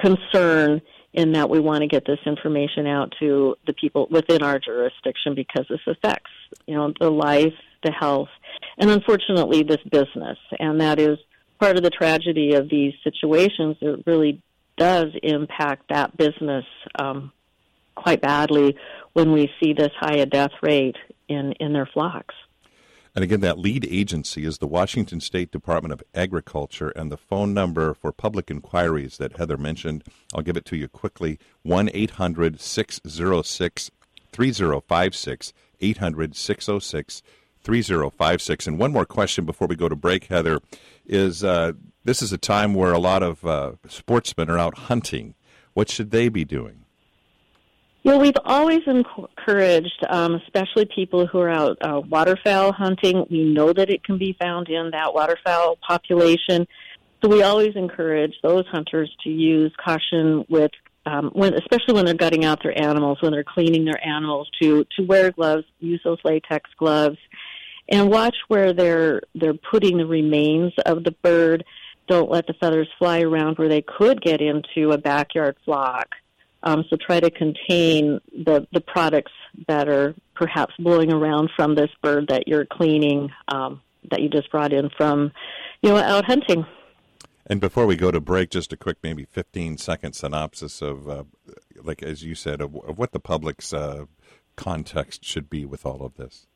concern 0.00 0.80
in 1.12 1.32
that 1.32 1.50
we 1.50 1.58
want 1.58 1.82
to 1.82 1.88
get 1.88 2.04
this 2.06 2.20
information 2.24 2.86
out 2.86 3.12
to 3.18 3.56
the 3.66 3.72
people 3.72 4.06
within 4.10 4.42
our 4.42 4.58
jurisdiction 4.58 5.34
because 5.34 5.66
this 5.68 5.80
affects, 5.86 6.30
you 6.66 6.74
know, 6.74 6.92
the 7.00 7.10
life, 7.10 7.54
the 7.82 7.90
health, 7.90 8.28
and 8.78 8.90
unfortunately 8.90 9.62
this 9.62 9.82
business. 9.90 10.38
And 10.58 10.80
that 10.80 11.00
is 11.00 11.18
part 11.58 11.76
of 11.76 11.82
the 11.82 11.90
tragedy 11.90 12.54
of 12.54 12.68
these 12.68 12.94
situations. 13.02 13.76
It 13.80 14.04
really 14.06 14.40
does 14.76 15.08
impact 15.22 15.88
that 15.90 16.16
business 16.16 16.64
um, 16.98 17.32
quite 17.96 18.20
badly 18.20 18.76
when 19.12 19.32
we 19.32 19.50
see 19.62 19.72
this 19.72 19.92
high 19.98 20.16
a 20.16 20.26
death 20.26 20.52
rate 20.62 20.96
in, 21.28 21.52
in 21.60 21.72
their 21.72 21.86
flocks. 21.86 22.34
And 23.14 23.24
again, 23.24 23.40
that 23.40 23.58
lead 23.58 23.86
agency 23.90 24.44
is 24.44 24.58
the 24.58 24.66
Washington 24.66 25.20
State 25.20 25.50
Department 25.50 25.92
of 25.92 26.02
Agriculture, 26.14 26.90
and 26.90 27.10
the 27.10 27.16
phone 27.16 27.52
number 27.52 27.92
for 27.94 28.12
public 28.12 28.50
inquiries 28.50 29.18
that 29.18 29.36
Heather 29.36 29.56
mentioned, 29.56 30.04
I'll 30.32 30.42
give 30.42 30.56
it 30.56 30.64
to 30.66 30.76
you 30.76 30.86
quickly 30.86 31.38
1 31.62 31.90
800 31.92 32.60
606 32.60 33.90
3056, 34.32 35.52
800 35.80 36.36
606 36.36 37.22
3056. 37.62 38.66
And 38.66 38.78
one 38.78 38.92
more 38.92 39.04
question 39.04 39.44
before 39.44 39.66
we 39.66 39.76
go 39.76 39.88
to 39.88 39.96
break, 39.96 40.24
Heather, 40.24 40.60
is 41.04 41.42
uh, 41.42 41.72
this 42.04 42.22
is 42.22 42.32
a 42.32 42.38
time 42.38 42.74
where 42.74 42.92
a 42.92 42.98
lot 42.98 43.22
of 43.22 43.44
uh, 43.44 43.72
sportsmen 43.88 44.48
are 44.48 44.58
out 44.58 44.78
hunting. 44.78 45.34
What 45.74 45.90
should 45.90 46.10
they 46.10 46.28
be 46.28 46.44
doing? 46.44 46.79
Know, 48.02 48.18
we've 48.18 48.32
always 48.46 48.80
encouraged, 48.86 50.04
um, 50.08 50.34
especially 50.36 50.86
people 50.86 51.26
who 51.26 51.38
are 51.38 51.50
out 51.50 51.78
uh, 51.82 52.00
waterfowl 52.00 52.72
hunting. 52.72 53.26
We 53.30 53.44
know 53.44 53.74
that 53.74 53.90
it 53.90 54.02
can 54.02 54.16
be 54.16 54.34
found 54.40 54.68
in 54.68 54.90
that 54.92 55.12
waterfowl 55.12 55.76
population. 55.86 56.66
So 57.22 57.28
we 57.28 57.42
always 57.42 57.76
encourage 57.76 58.34
those 58.42 58.64
hunters 58.68 59.14
to 59.24 59.28
use 59.28 59.72
caution 59.84 60.46
with, 60.48 60.70
um, 61.04 61.30
when, 61.34 61.52
especially 61.52 61.92
when 61.92 62.06
they're 62.06 62.14
gutting 62.14 62.46
out 62.46 62.62
their 62.62 62.78
animals, 62.80 63.18
when 63.20 63.32
they're 63.32 63.44
cleaning 63.44 63.84
their 63.84 64.02
animals, 64.04 64.50
to 64.62 64.86
to 64.96 65.02
wear 65.04 65.30
gloves, 65.30 65.64
use 65.78 66.00
those 66.02 66.18
latex 66.24 66.70
gloves, 66.78 67.18
and 67.90 68.10
watch 68.10 68.36
where 68.48 68.72
they're 68.72 69.20
they're 69.34 69.52
putting 69.52 69.98
the 69.98 70.06
remains 70.06 70.72
of 70.86 71.04
the 71.04 71.12
bird. 71.22 71.64
Don't 72.08 72.30
let 72.30 72.46
the 72.46 72.54
feathers 72.54 72.88
fly 72.98 73.20
around 73.20 73.58
where 73.58 73.68
they 73.68 73.82
could 73.82 74.22
get 74.22 74.40
into 74.40 74.92
a 74.92 74.98
backyard 74.98 75.56
flock. 75.66 76.08
Um, 76.62 76.84
so 76.90 76.96
try 76.96 77.20
to 77.20 77.30
contain 77.30 78.20
the 78.32 78.66
the 78.72 78.80
products 78.80 79.32
that 79.66 79.88
are 79.88 80.14
perhaps 80.34 80.74
blowing 80.78 81.12
around 81.12 81.50
from 81.56 81.74
this 81.74 81.90
bird 82.02 82.28
that 82.28 82.46
you're 82.46 82.66
cleaning 82.66 83.30
um, 83.48 83.80
that 84.10 84.20
you 84.20 84.28
just 84.28 84.50
brought 84.50 84.72
in 84.72 84.90
from 84.96 85.32
you 85.82 85.90
know 85.90 85.96
out 85.96 86.24
hunting. 86.24 86.66
And 87.46 87.60
before 87.60 87.86
we 87.86 87.96
go 87.96 88.10
to 88.12 88.20
break, 88.20 88.50
just 88.50 88.72
a 88.72 88.76
quick, 88.76 88.98
maybe 89.02 89.24
15 89.24 89.76
second 89.76 90.12
synopsis 90.12 90.80
of, 90.80 91.08
uh, 91.08 91.24
like 91.82 92.00
as 92.00 92.22
you 92.22 92.36
said, 92.36 92.60
of, 92.60 92.76
of 92.86 92.96
what 92.96 93.10
the 93.10 93.18
public's 93.18 93.74
uh, 93.74 94.04
context 94.54 95.24
should 95.24 95.50
be 95.50 95.64
with 95.64 95.84
all 95.84 96.02
of 96.04 96.16
this 96.16 96.46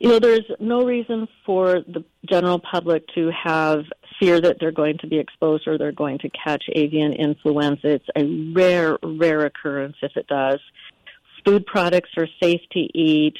you 0.00 0.08
know, 0.08 0.18
there's 0.18 0.50
no 0.58 0.82
reason 0.82 1.28
for 1.44 1.80
the 1.86 2.02
general 2.28 2.58
public 2.58 3.06
to 3.14 3.30
have 3.30 3.84
fear 4.20 4.40
that 4.40 4.58
they're 4.60 4.70
going 4.70 4.98
to 4.98 5.06
be 5.06 5.18
exposed 5.18 5.66
or 5.66 5.78
they're 5.78 5.92
going 5.92 6.18
to 6.18 6.30
catch 6.30 6.64
avian 6.74 7.12
influenza. 7.12 7.94
It's 7.94 8.06
a 8.14 8.52
rare, 8.54 8.98
rare 9.02 9.46
occurrence 9.46 9.96
if 10.02 10.12
it 10.16 10.26
does. 10.26 10.60
Food 11.44 11.66
products 11.66 12.10
are 12.18 12.28
safe 12.42 12.60
to 12.72 12.78
eat. 12.78 13.36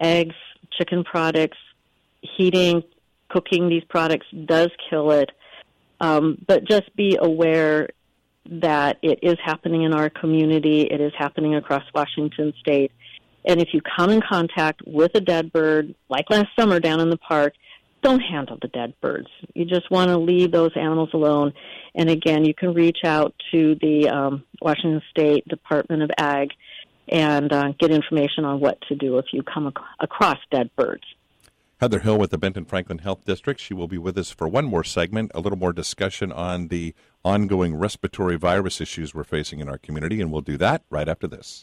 Eggs, 0.00 0.36
chicken 0.78 1.02
products, 1.02 1.56
heating, 2.20 2.82
cooking 3.28 3.68
these 3.68 3.84
products 3.88 4.26
does 4.44 4.70
kill 4.88 5.10
it. 5.12 5.30
Um, 6.00 6.38
but 6.46 6.64
just 6.68 6.94
be 6.94 7.18
aware 7.20 7.88
that 8.50 8.98
it 9.02 9.18
is 9.22 9.36
happening 9.44 9.82
in 9.82 9.92
our 9.92 10.10
community. 10.10 10.82
It 10.82 11.00
is 11.00 11.12
happening 11.18 11.54
across 11.54 11.82
Washington 11.94 12.52
state. 12.60 12.92
And 13.44 13.60
if 13.60 13.68
you 13.72 13.80
come 13.96 14.10
in 14.10 14.20
contact 14.20 14.82
with 14.86 15.12
a 15.14 15.20
dead 15.20 15.52
bird, 15.52 15.94
like 16.08 16.26
last 16.30 16.48
summer 16.58 16.80
down 16.80 17.00
in 17.00 17.10
the 17.10 17.16
park, 17.16 17.54
don't 18.02 18.20
handle 18.20 18.58
the 18.60 18.68
dead 18.68 18.94
birds. 19.00 19.28
You 19.54 19.64
just 19.64 19.90
want 19.90 20.10
to 20.10 20.18
leave 20.18 20.52
those 20.52 20.72
animals 20.76 21.10
alone. 21.12 21.52
And 21.94 22.08
again, 22.08 22.44
you 22.44 22.54
can 22.54 22.74
reach 22.74 22.98
out 23.04 23.34
to 23.52 23.76
the 23.80 24.08
um, 24.08 24.44
Washington 24.60 25.02
State 25.10 25.46
Department 25.48 26.02
of 26.02 26.10
Ag 26.18 26.50
and 27.08 27.52
uh, 27.52 27.72
get 27.78 27.90
information 27.90 28.44
on 28.44 28.60
what 28.60 28.78
to 28.88 28.94
do 28.94 29.18
if 29.18 29.26
you 29.32 29.42
come 29.42 29.66
ac- 29.66 29.84
across 30.00 30.38
dead 30.50 30.70
birds. 30.76 31.04
Heather 31.80 32.00
Hill 32.00 32.18
with 32.18 32.30
the 32.30 32.38
Benton 32.38 32.64
Franklin 32.64 32.98
Health 32.98 33.24
District. 33.24 33.60
She 33.60 33.72
will 33.72 33.86
be 33.86 33.98
with 33.98 34.18
us 34.18 34.30
for 34.30 34.48
one 34.48 34.64
more 34.64 34.82
segment, 34.82 35.30
a 35.34 35.40
little 35.40 35.58
more 35.58 35.72
discussion 35.72 36.32
on 36.32 36.68
the 36.68 36.92
ongoing 37.24 37.76
respiratory 37.76 38.36
virus 38.36 38.80
issues 38.80 39.14
we're 39.14 39.22
facing 39.22 39.60
in 39.60 39.68
our 39.68 39.78
community, 39.78 40.20
and 40.20 40.32
we'll 40.32 40.42
do 40.42 40.56
that 40.56 40.82
right 40.90 41.08
after 41.08 41.28
this. 41.28 41.62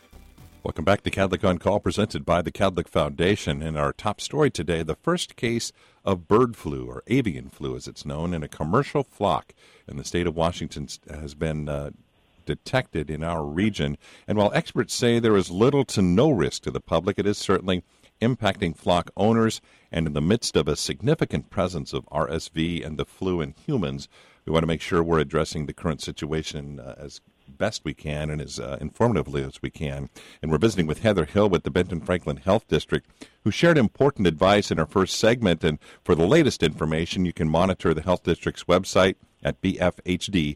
Welcome 0.63 0.85
back 0.85 1.01
to 1.01 1.09
Kadlec 1.09 1.43
on 1.43 1.57
Call, 1.57 1.79
presented 1.79 2.23
by 2.23 2.43
the 2.43 2.51
Kadlec 2.51 2.87
Foundation. 2.87 3.63
In 3.63 3.75
our 3.75 3.91
top 3.91 4.21
story 4.21 4.51
today, 4.51 4.83
the 4.83 4.93
first 4.93 5.35
case 5.35 5.71
of 6.05 6.27
bird 6.27 6.55
flu, 6.55 6.85
or 6.85 7.01
avian 7.07 7.49
flu 7.49 7.75
as 7.75 7.87
it's 7.87 8.05
known, 8.05 8.31
in 8.31 8.43
a 8.43 8.47
commercial 8.47 9.01
flock 9.03 9.55
in 9.87 9.97
the 9.97 10.03
state 10.03 10.27
of 10.27 10.35
Washington 10.35 10.87
has 11.09 11.33
been 11.33 11.67
uh, 11.67 11.89
detected 12.45 13.09
in 13.09 13.23
our 13.23 13.43
region. 13.43 13.97
And 14.27 14.37
while 14.37 14.51
experts 14.53 14.93
say 14.93 15.17
there 15.17 15.35
is 15.35 15.49
little 15.49 15.83
to 15.85 16.01
no 16.03 16.29
risk 16.29 16.61
to 16.63 16.71
the 16.71 16.79
public, 16.79 17.17
it 17.17 17.25
is 17.25 17.39
certainly 17.39 17.83
impacting 18.21 18.77
flock 18.77 19.09
owners. 19.17 19.61
And 19.91 20.05
in 20.05 20.13
the 20.13 20.21
midst 20.21 20.55
of 20.55 20.67
a 20.67 20.75
significant 20.75 21.49
presence 21.49 21.91
of 21.91 22.05
RSV 22.11 22.85
and 22.85 22.99
the 22.99 23.05
flu 23.05 23.41
in 23.41 23.55
humans, 23.65 24.07
we 24.45 24.53
want 24.53 24.61
to 24.61 24.67
make 24.67 24.81
sure 24.81 25.01
we're 25.01 25.17
addressing 25.17 25.65
the 25.65 25.73
current 25.73 26.03
situation 26.03 26.79
uh, 26.79 26.93
as 26.99 27.19
best 27.57 27.83
we 27.83 27.93
can 27.93 28.29
and 28.29 28.41
as 28.41 28.59
uh, 28.59 28.77
informatively 28.81 29.47
as 29.47 29.61
we 29.61 29.69
can. 29.69 30.09
And 30.41 30.51
we're 30.51 30.57
visiting 30.57 30.87
with 30.87 31.01
Heather 31.01 31.25
Hill 31.25 31.49
with 31.49 31.63
the 31.63 31.71
Benton 31.71 32.01
Franklin 32.01 32.37
Health 32.37 32.67
District, 32.67 33.07
who 33.43 33.51
shared 33.51 33.77
important 33.77 34.27
advice 34.27 34.71
in 34.71 34.79
our 34.79 34.85
first 34.85 35.19
segment. 35.19 35.63
And 35.63 35.79
for 36.03 36.15
the 36.15 36.27
latest 36.27 36.63
information, 36.63 37.25
you 37.25 37.33
can 37.33 37.49
monitor 37.49 37.93
the 37.93 38.01
Health 38.01 38.23
District's 38.23 38.63
website 38.63 39.15
at 39.43 39.61
bfhd.wa.gov. 39.61 40.55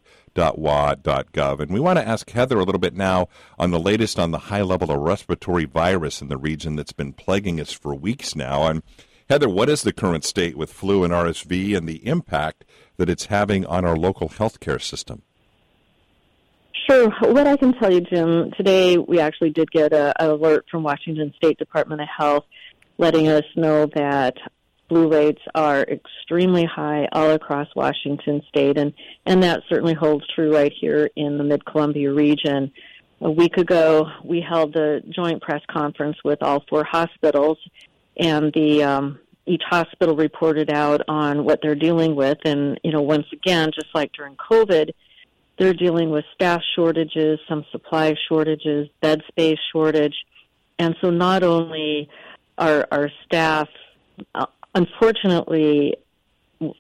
And 1.60 1.72
we 1.72 1.80
want 1.80 2.00
to 2.00 2.08
ask 2.08 2.30
Heather 2.30 2.60
a 2.60 2.64
little 2.64 2.80
bit 2.80 2.94
now 2.96 3.28
on 3.58 3.72
the 3.72 3.80
latest 3.80 4.20
on 4.20 4.32
the 4.32 4.38
high 4.38 4.62
level 4.62 4.92
of 4.92 5.00
respiratory 5.00 5.66
virus 5.66 6.22
in 6.22 6.28
the 6.28 6.38
region 6.38 6.76
that's 6.76 6.94
been 6.94 7.14
plaguing 7.14 7.60
us 7.60 7.72
for 7.72 7.96
weeks 7.96 8.36
now. 8.36 8.68
And 8.68 8.84
Heather, 9.28 9.50
what 9.50 9.70
is 9.70 9.82
the 9.82 9.94
current 9.94 10.24
state 10.24 10.56
with 10.56 10.72
flu 10.72 11.04
and 11.04 11.12
RSV 11.12 11.76
and 11.76 11.90
the 11.90 12.06
impact 12.08 12.64
that 12.98 13.10
it's 13.10 13.26
having 13.26 13.66
on 13.66 13.84
our 13.84 13.98
local 13.98 14.30
healthcare 14.30 14.82
system? 14.82 15.24
Sure. 16.88 17.10
What 17.22 17.48
I 17.48 17.58
can 17.58 17.74
tell 17.74 17.92
you, 17.92 18.02
Jim, 18.02 18.52
today 18.52 18.98
we 18.98 19.20
actually 19.20 19.50
did 19.50 19.72
get 19.72 19.92
a, 19.92 20.14
an 20.22 20.30
alert 20.30 20.66
from 20.70 20.84
Washington 20.84 21.34
State 21.36 21.58
Department 21.58 22.02
of 22.02 22.08
Health 22.16 22.46
letting 23.00 23.28
us 23.28 23.44
know 23.56 23.88
that 23.96 24.36
flu 24.88 25.12
rates 25.12 25.42
are 25.56 25.82
extremely 25.82 26.64
high 26.64 27.08
all 27.12 27.32
across 27.32 27.68
Washington 27.76 28.42
state, 28.50 28.78
and, 28.78 28.94
and 29.26 29.42
that 29.42 29.62
certainly 29.68 29.96
holds 29.96 30.26
true 30.34 30.54
right 30.54 30.72
here 30.80 31.10
in 31.16 31.40
the 31.40 31.44
Mid 31.44 31.66
Columbia 31.66 32.14
region. 32.14 32.72
A 33.22 33.32
week 33.32 33.58
ago, 33.58 34.08
we 34.24 34.42
held 34.42 34.76
a 34.76 35.02
joint 35.02 35.42
press 35.42 35.62
conference 35.68 36.18
with 36.24 36.44
all 36.44 36.64
four 36.70 36.84
hospitals, 36.84 37.58
and 38.18 38.54
the 38.54 38.84
um, 38.84 39.20
each 39.48 39.64
hospital 39.68 40.16
reported 40.16 40.72
out 40.72 41.02
on 41.08 41.46
what 41.46 41.62
they're 41.64 41.74
dealing 41.74 42.16
with. 42.16 42.38
And 42.46 42.80
you 42.84 42.92
know, 42.92 43.02
once 43.02 43.26
again, 43.34 43.72
just 43.74 43.88
like 43.96 44.12
during 44.14 44.36
COVID, 44.36 44.92
they're 45.58 45.74
dealing 45.74 46.10
with 46.10 46.26
staff 46.34 46.62
shortages, 46.76 47.40
some 47.48 47.66
supply 47.72 48.16
shortages, 48.28 48.90
bed 49.02 49.22
space 49.28 49.60
shortage. 49.72 50.16
And 50.80 50.96
so 51.02 51.10
not 51.10 51.44
only 51.44 52.10
are 52.58 52.88
our 52.92 53.10
staff, 53.26 53.70
uh, 54.34 54.48
unfortunately, 54.74 55.96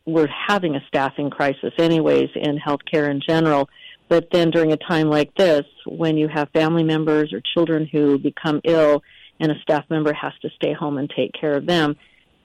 we're 0.05 0.27
having 0.27 0.75
a 0.75 0.81
staffing 0.87 1.29
crisis 1.29 1.73
anyways 1.77 2.29
in 2.35 2.57
healthcare 2.57 3.09
in 3.09 3.21
general, 3.25 3.69
but 4.07 4.29
then 4.31 4.51
during 4.51 4.71
a 4.71 4.77
time 4.77 5.09
like 5.09 5.33
this, 5.35 5.65
when 5.85 6.17
you 6.17 6.27
have 6.27 6.49
family 6.49 6.83
members 6.83 7.33
or 7.33 7.41
children 7.53 7.87
who 7.91 8.19
become 8.19 8.61
ill 8.63 9.03
and 9.39 9.51
a 9.51 9.59
staff 9.61 9.85
member 9.89 10.13
has 10.13 10.33
to 10.41 10.49
stay 10.55 10.73
home 10.73 10.97
and 10.97 11.09
take 11.09 11.31
care 11.33 11.55
of 11.55 11.65
them, 11.65 11.95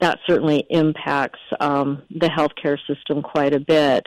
that 0.00 0.18
certainly 0.26 0.64
impacts 0.70 1.40
um, 1.60 2.02
the 2.10 2.28
healthcare 2.28 2.78
system 2.87 3.22
quite 3.22 3.54
a 3.54 3.60
bit. 3.60 4.06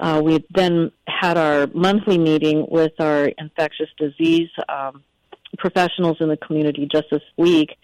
Uh, 0.00 0.20
we 0.24 0.44
then 0.54 0.90
had 1.06 1.36
our 1.36 1.66
monthly 1.74 2.16
meeting 2.16 2.66
with 2.70 2.92
our 2.98 3.26
infectious 3.38 3.88
disease 3.98 4.48
um, 4.68 5.02
professionals 5.58 6.16
in 6.20 6.28
the 6.28 6.38
community 6.38 6.88
just 6.90 7.04
this 7.10 7.22
week, 7.36 7.76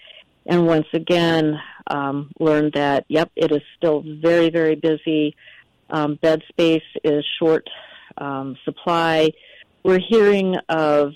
and 0.47 0.67
once 0.67 0.87
again 0.95 1.61
um, 1.89 2.31
learned 2.41 2.73
that 2.73 3.05
yep, 3.09 3.31
it 3.37 3.53
is 3.53 3.61
still 3.77 4.03
very 4.23 4.49
very 4.49 4.75
busy. 4.75 5.37
Um, 5.91 6.19
bed 6.21 6.43
space 6.49 6.83
is 7.05 7.25
short 7.39 7.69
um, 8.17 8.57
supply. 8.65 9.31
We're 9.85 10.01
hearing 10.01 10.57
of 10.69 11.13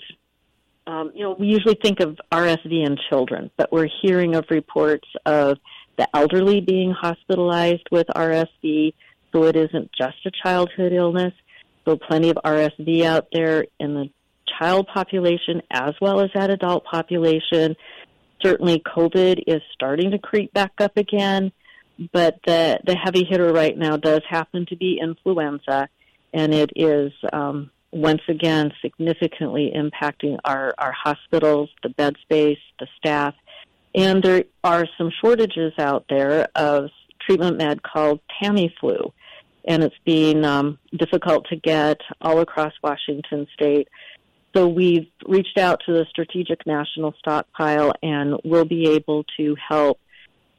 um, 0.87 1.11
you 1.15 1.23
know, 1.23 1.35
we 1.39 1.47
usually 1.47 1.77
think 1.81 1.99
of 1.99 2.19
RSV 2.31 2.85
in 2.85 2.97
children, 3.09 3.51
but 3.57 3.71
we're 3.71 3.89
hearing 4.01 4.35
of 4.35 4.45
reports 4.49 5.07
of 5.25 5.57
the 5.97 6.07
elderly 6.15 6.61
being 6.61 6.91
hospitalized 6.91 7.87
with 7.91 8.07
RSV, 8.07 8.93
so 9.31 9.43
it 9.43 9.55
isn't 9.55 9.91
just 9.97 10.17
a 10.25 10.31
childhood 10.43 10.93
illness. 10.93 11.33
So 11.85 11.97
plenty 11.97 12.29
of 12.29 12.37
RSV 12.45 13.03
out 13.03 13.27
there 13.33 13.65
in 13.79 13.93
the 13.95 14.09
child 14.59 14.87
population 14.93 15.61
as 15.71 15.93
well 16.01 16.21
as 16.21 16.29
that 16.35 16.49
adult 16.49 16.85
population. 16.85 17.75
Certainly 18.41 18.83
COVID 18.95 19.43
is 19.47 19.61
starting 19.73 20.11
to 20.11 20.19
creep 20.19 20.53
back 20.53 20.73
up 20.79 20.97
again, 20.97 21.51
but 22.11 22.39
the, 22.45 22.79
the 22.85 22.95
heavy 22.95 23.23
hitter 23.23 23.51
right 23.51 23.77
now 23.77 23.97
does 23.97 24.21
happen 24.27 24.65
to 24.67 24.75
be 24.75 24.99
influenza, 25.01 25.87
and 26.33 26.53
it 26.53 26.71
is 26.75 27.11
um, 27.33 27.69
once 27.91 28.21
again 28.27 28.71
significantly 28.81 29.71
impacting 29.75 30.37
our, 30.43 30.73
our 30.77 30.91
hospitals, 30.91 31.69
the 31.83 31.89
bed 31.89 32.15
space, 32.23 32.59
the 32.79 32.87
staff, 32.97 33.35
and 33.93 34.23
there 34.23 34.45
are 34.63 34.85
some 34.97 35.11
shortages 35.21 35.73
out 35.77 36.05
there 36.09 36.47
of 36.55 36.89
treatment 37.25 37.57
med 37.57 37.83
called 37.83 38.19
Tamiflu 38.41 39.11
and 39.65 39.83
it's 39.83 39.95
being 40.05 40.43
um, 40.45 40.77
difficult 40.97 41.47
to 41.49 41.55
get 41.55 41.99
all 42.21 42.39
across 42.39 42.73
Washington 42.83 43.47
state. 43.53 43.87
So 44.55 44.67
we've 44.67 45.07
reached 45.25 45.57
out 45.57 45.81
to 45.85 45.93
the 45.93 46.05
Strategic 46.09 46.65
National 46.65 47.13
Stockpile 47.19 47.93
and 48.03 48.35
we'll 48.43 48.65
be 48.65 48.89
able 48.89 49.23
to 49.37 49.55
help 49.55 49.99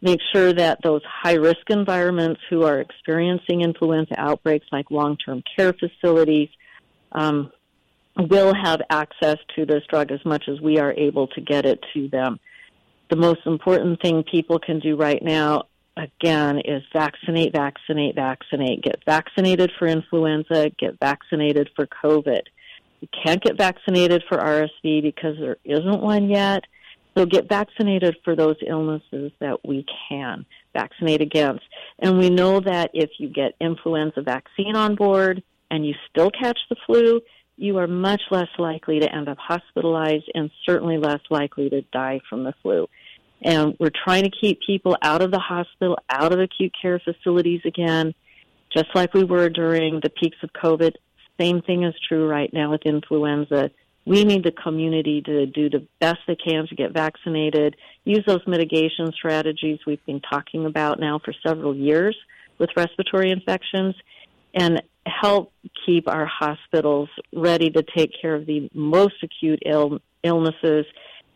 make 0.00 0.20
sure 0.32 0.52
that 0.52 0.78
those 0.82 1.02
high 1.04 1.34
risk 1.34 1.68
environments 1.68 2.40
who 2.48 2.62
are 2.64 2.80
experiencing 2.80 3.60
influenza 3.60 4.14
outbreaks, 4.18 4.66
like 4.72 4.90
long 4.90 5.16
term 5.16 5.42
care 5.56 5.72
facilities, 5.72 6.48
um, 7.12 7.52
will 8.16 8.54
have 8.54 8.80
access 8.90 9.36
to 9.56 9.64
this 9.64 9.82
drug 9.88 10.10
as 10.10 10.24
much 10.24 10.44
as 10.48 10.60
we 10.60 10.78
are 10.78 10.92
able 10.92 11.28
to 11.28 11.40
get 11.40 11.64
it 11.64 11.82
to 11.94 12.08
them. 12.08 12.40
The 13.10 13.16
most 13.16 13.40
important 13.46 14.00
thing 14.00 14.22
people 14.22 14.58
can 14.58 14.80
do 14.80 14.96
right 14.96 15.22
now 15.22 15.64
again 15.96 16.60
is 16.64 16.82
vaccinate, 16.92 17.52
vaccinate, 17.52 18.14
vaccinate. 18.14 18.82
Get 18.82 19.02
vaccinated 19.04 19.70
for 19.78 19.86
influenza, 19.86 20.70
get 20.78 20.98
vaccinated 20.98 21.70
for 21.76 21.86
COVID. 21.86 22.42
You 23.00 23.08
can't 23.24 23.42
get 23.42 23.58
vaccinated 23.58 24.22
for 24.28 24.38
RSV 24.38 25.02
because 25.02 25.36
there 25.38 25.56
isn't 25.64 26.00
one 26.00 26.30
yet. 26.30 26.64
So 27.16 27.26
get 27.26 27.48
vaccinated 27.48 28.16
for 28.24 28.34
those 28.34 28.56
illnesses 28.66 29.32
that 29.40 29.58
we 29.66 29.84
can 30.08 30.46
vaccinate 30.72 31.20
against. 31.20 31.64
And 31.98 32.18
we 32.18 32.30
know 32.30 32.60
that 32.60 32.90
if 32.94 33.10
you 33.18 33.28
get 33.28 33.54
influenza 33.60 34.22
vaccine 34.22 34.76
on 34.76 34.94
board 34.94 35.42
and 35.70 35.84
you 35.84 35.94
still 36.10 36.30
catch 36.30 36.58
the 36.70 36.76
flu, 36.86 37.20
you 37.56 37.76
are 37.78 37.86
much 37.86 38.22
less 38.30 38.48
likely 38.58 39.00
to 39.00 39.14
end 39.14 39.28
up 39.28 39.36
hospitalized 39.38 40.30
and 40.34 40.50
certainly 40.64 40.96
less 40.96 41.20
likely 41.28 41.68
to 41.68 41.82
die 41.92 42.20
from 42.30 42.44
the 42.44 42.54
flu. 42.62 42.88
And 43.44 43.76
we're 43.80 43.90
trying 44.04 44.24
to 44.24 44.30
keep 44.30 44.60
people 44.64 44.96
out 45.02 45.22
of 45.22 45.30
the 45.30 45.38
hospital, 45.38 45.98
out 46.08 46.32
of 46.32 46.40
acute 46.40 46.72
care 46.80 47.00
facilities 47.00 47.60
again, 47.64 48.14
just 48.72 48.88
like 48.94 49.14
we 49.14 49.24
were 49.24 49.48
during 49.48 50.00
the 50.00 50.10
peaks 50.10 50.36
of 50.42 50.50
COVID. 50.52 50.92
Same 51.40 51.60
thing 51.62 51.82
is 51.82 51.94
true 52.08 52.28
right 52.28 52.52
now 52.52 52.70
with 52.70 52.82
influenza. 52.84 53.70
We 54.04 54.24
need 54.24 54.44
the 54.44 54.52
community 54.52 55.22
to 55.22 55.46
do 55.46 55.70
the 55.70 55.86
best 56.00 56.18
they 56.26 56.36
can 56.36 56.66
to 56.68 56.74
get 56.74 56.92
vaccinated, 56.92 57.76
use 58.04 58.24
those 58.26 58.46
mitigation 58.46 59.12
strategies 59.12 59.78
we've 59.86 60.04
been 60.06 60.20
talking 60.20 60.66
about 60.66 60.98
now 60.98 61.20
for 61.24 61.32
several 61.46 61.74
years 61.74 62.16
with 62.58 62.70
respiratory 62.76 63.30
infections, 63.30 63.94
and 64.54 64.82
help 65.06 65.52
keep 65.86 66.08
our 66.08 66.26
hospitals 66.26 67.08
ready 67.32 67.70
to 67.70 67.82
take 67.96 68.10
care 68.20 68.34
of 68.34 68.46
the 68.46 68.68
most 68.72 69.14
acute 69.22 69.62
Ill- 69.66 70.00
illnesses 70.22 70.86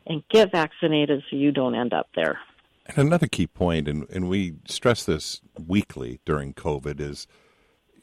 and 0.07 0.23
get 0.29 0.53
vaccinated 0.53 1.23
so 1.29 1.37
you 1.37 1.53
don't 1.53 1.75
end 1.75 1.93
up 1.93 2.09
there. 2.15 2.39
And 2.87 2.99
another 2.99 3.27
key 3.27 3.47
point, 3.47 3.89
and, 3.89 4.09
and 4.11 4.29
we 4.29 4.55
stress 4.67 5.05
this 5.05 5.41
weekly 5.59 6.21
during 6.25 6.55
COVID, 6.55 7.01
is 7.01 7.27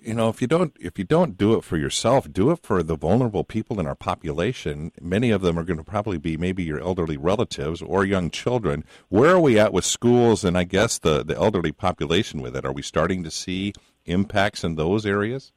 you 0.01 0.13
know 0.13 0.27
if 0.27 0.41
you 0.41 0.47
don't 0.47 0.75
if 0.77 0.99
you 0.99 1.05
don't 1.05 1.37
do 1.37 1.53
it 1.53 1.63
for 1.63 1.77
yourself, 1.77 2.31
do 2.31 2.51
it 2.51 2.59
for 2.61 2.83
the 2.83 2.97
vulnerable 2.97 3.45
people 3.45 3.79
in 3.79 3.87
our 3.87 3.95
population. 3.95 4.91
Many 4.99 5.31
of 5.31 5.41
them 5.41 5.57
are 5.57 5.63
going 5.63 5.77
to 5.77 5.83
probably 5.85 6.17
be 6.17 6.35
maybe 6.35 6.63
your 6.63 6.81
elderly 6.81 7.15
relatives 7.15 7.81
or 7.81 8.03
young 8.03 8.29
children. 8.29 8.83
Where 9.07 9.35
are 9.35 9.39
we 9.39 9.57
at 9.57 9.71
with 9.71 9.85
schools 9.85 10.43
and 10.43 10.57
I 10.57 10.65
guess 10.65 10.99
the 10.99 11.23
the 11.23 11.37
elderly 11.37 11.71
population 11.71 12.41
with 12.41 12.57
it? 12.57 12.65
Are 12.65 12.73
we 12.73 12.81
starting 12.81 13.23
to 13.23 13.31
see 13.31 13.71
impacts 14.05 14.65
in 14.65 14.75
those 14.75 15.05
areas? 15.05 15.53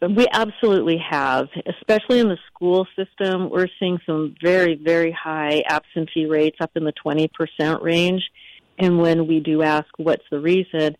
We 0.00 0.26
absolutely 0.32 0.98
have, 1.10 1.48
especially 1.66 2.20
in 2.20 2.28
the 2.28 2.38
school 2.46 2.86
system. 2.96 3.50
We're 3.50 3.68
seeing 3.78 3.98
some 4.06 4.34
very, 4.42 4.74
very 4.74 5.12
high 5.12 5.62
absentee 5.66 6.24
rates 6.24 6.56
up 6.60 6.70
in 6.74 6.84
the 6.84 6.94
20% 7.04 7.82
range. 7.82 8.22
And 8.78 8.98
when 8.98 9.26
we 9.26 9.40
do 9.40 9.62
ask 9.62 9.86
what's 9.98 10.24
the 10.30 10.40
reason, 10.40 10.96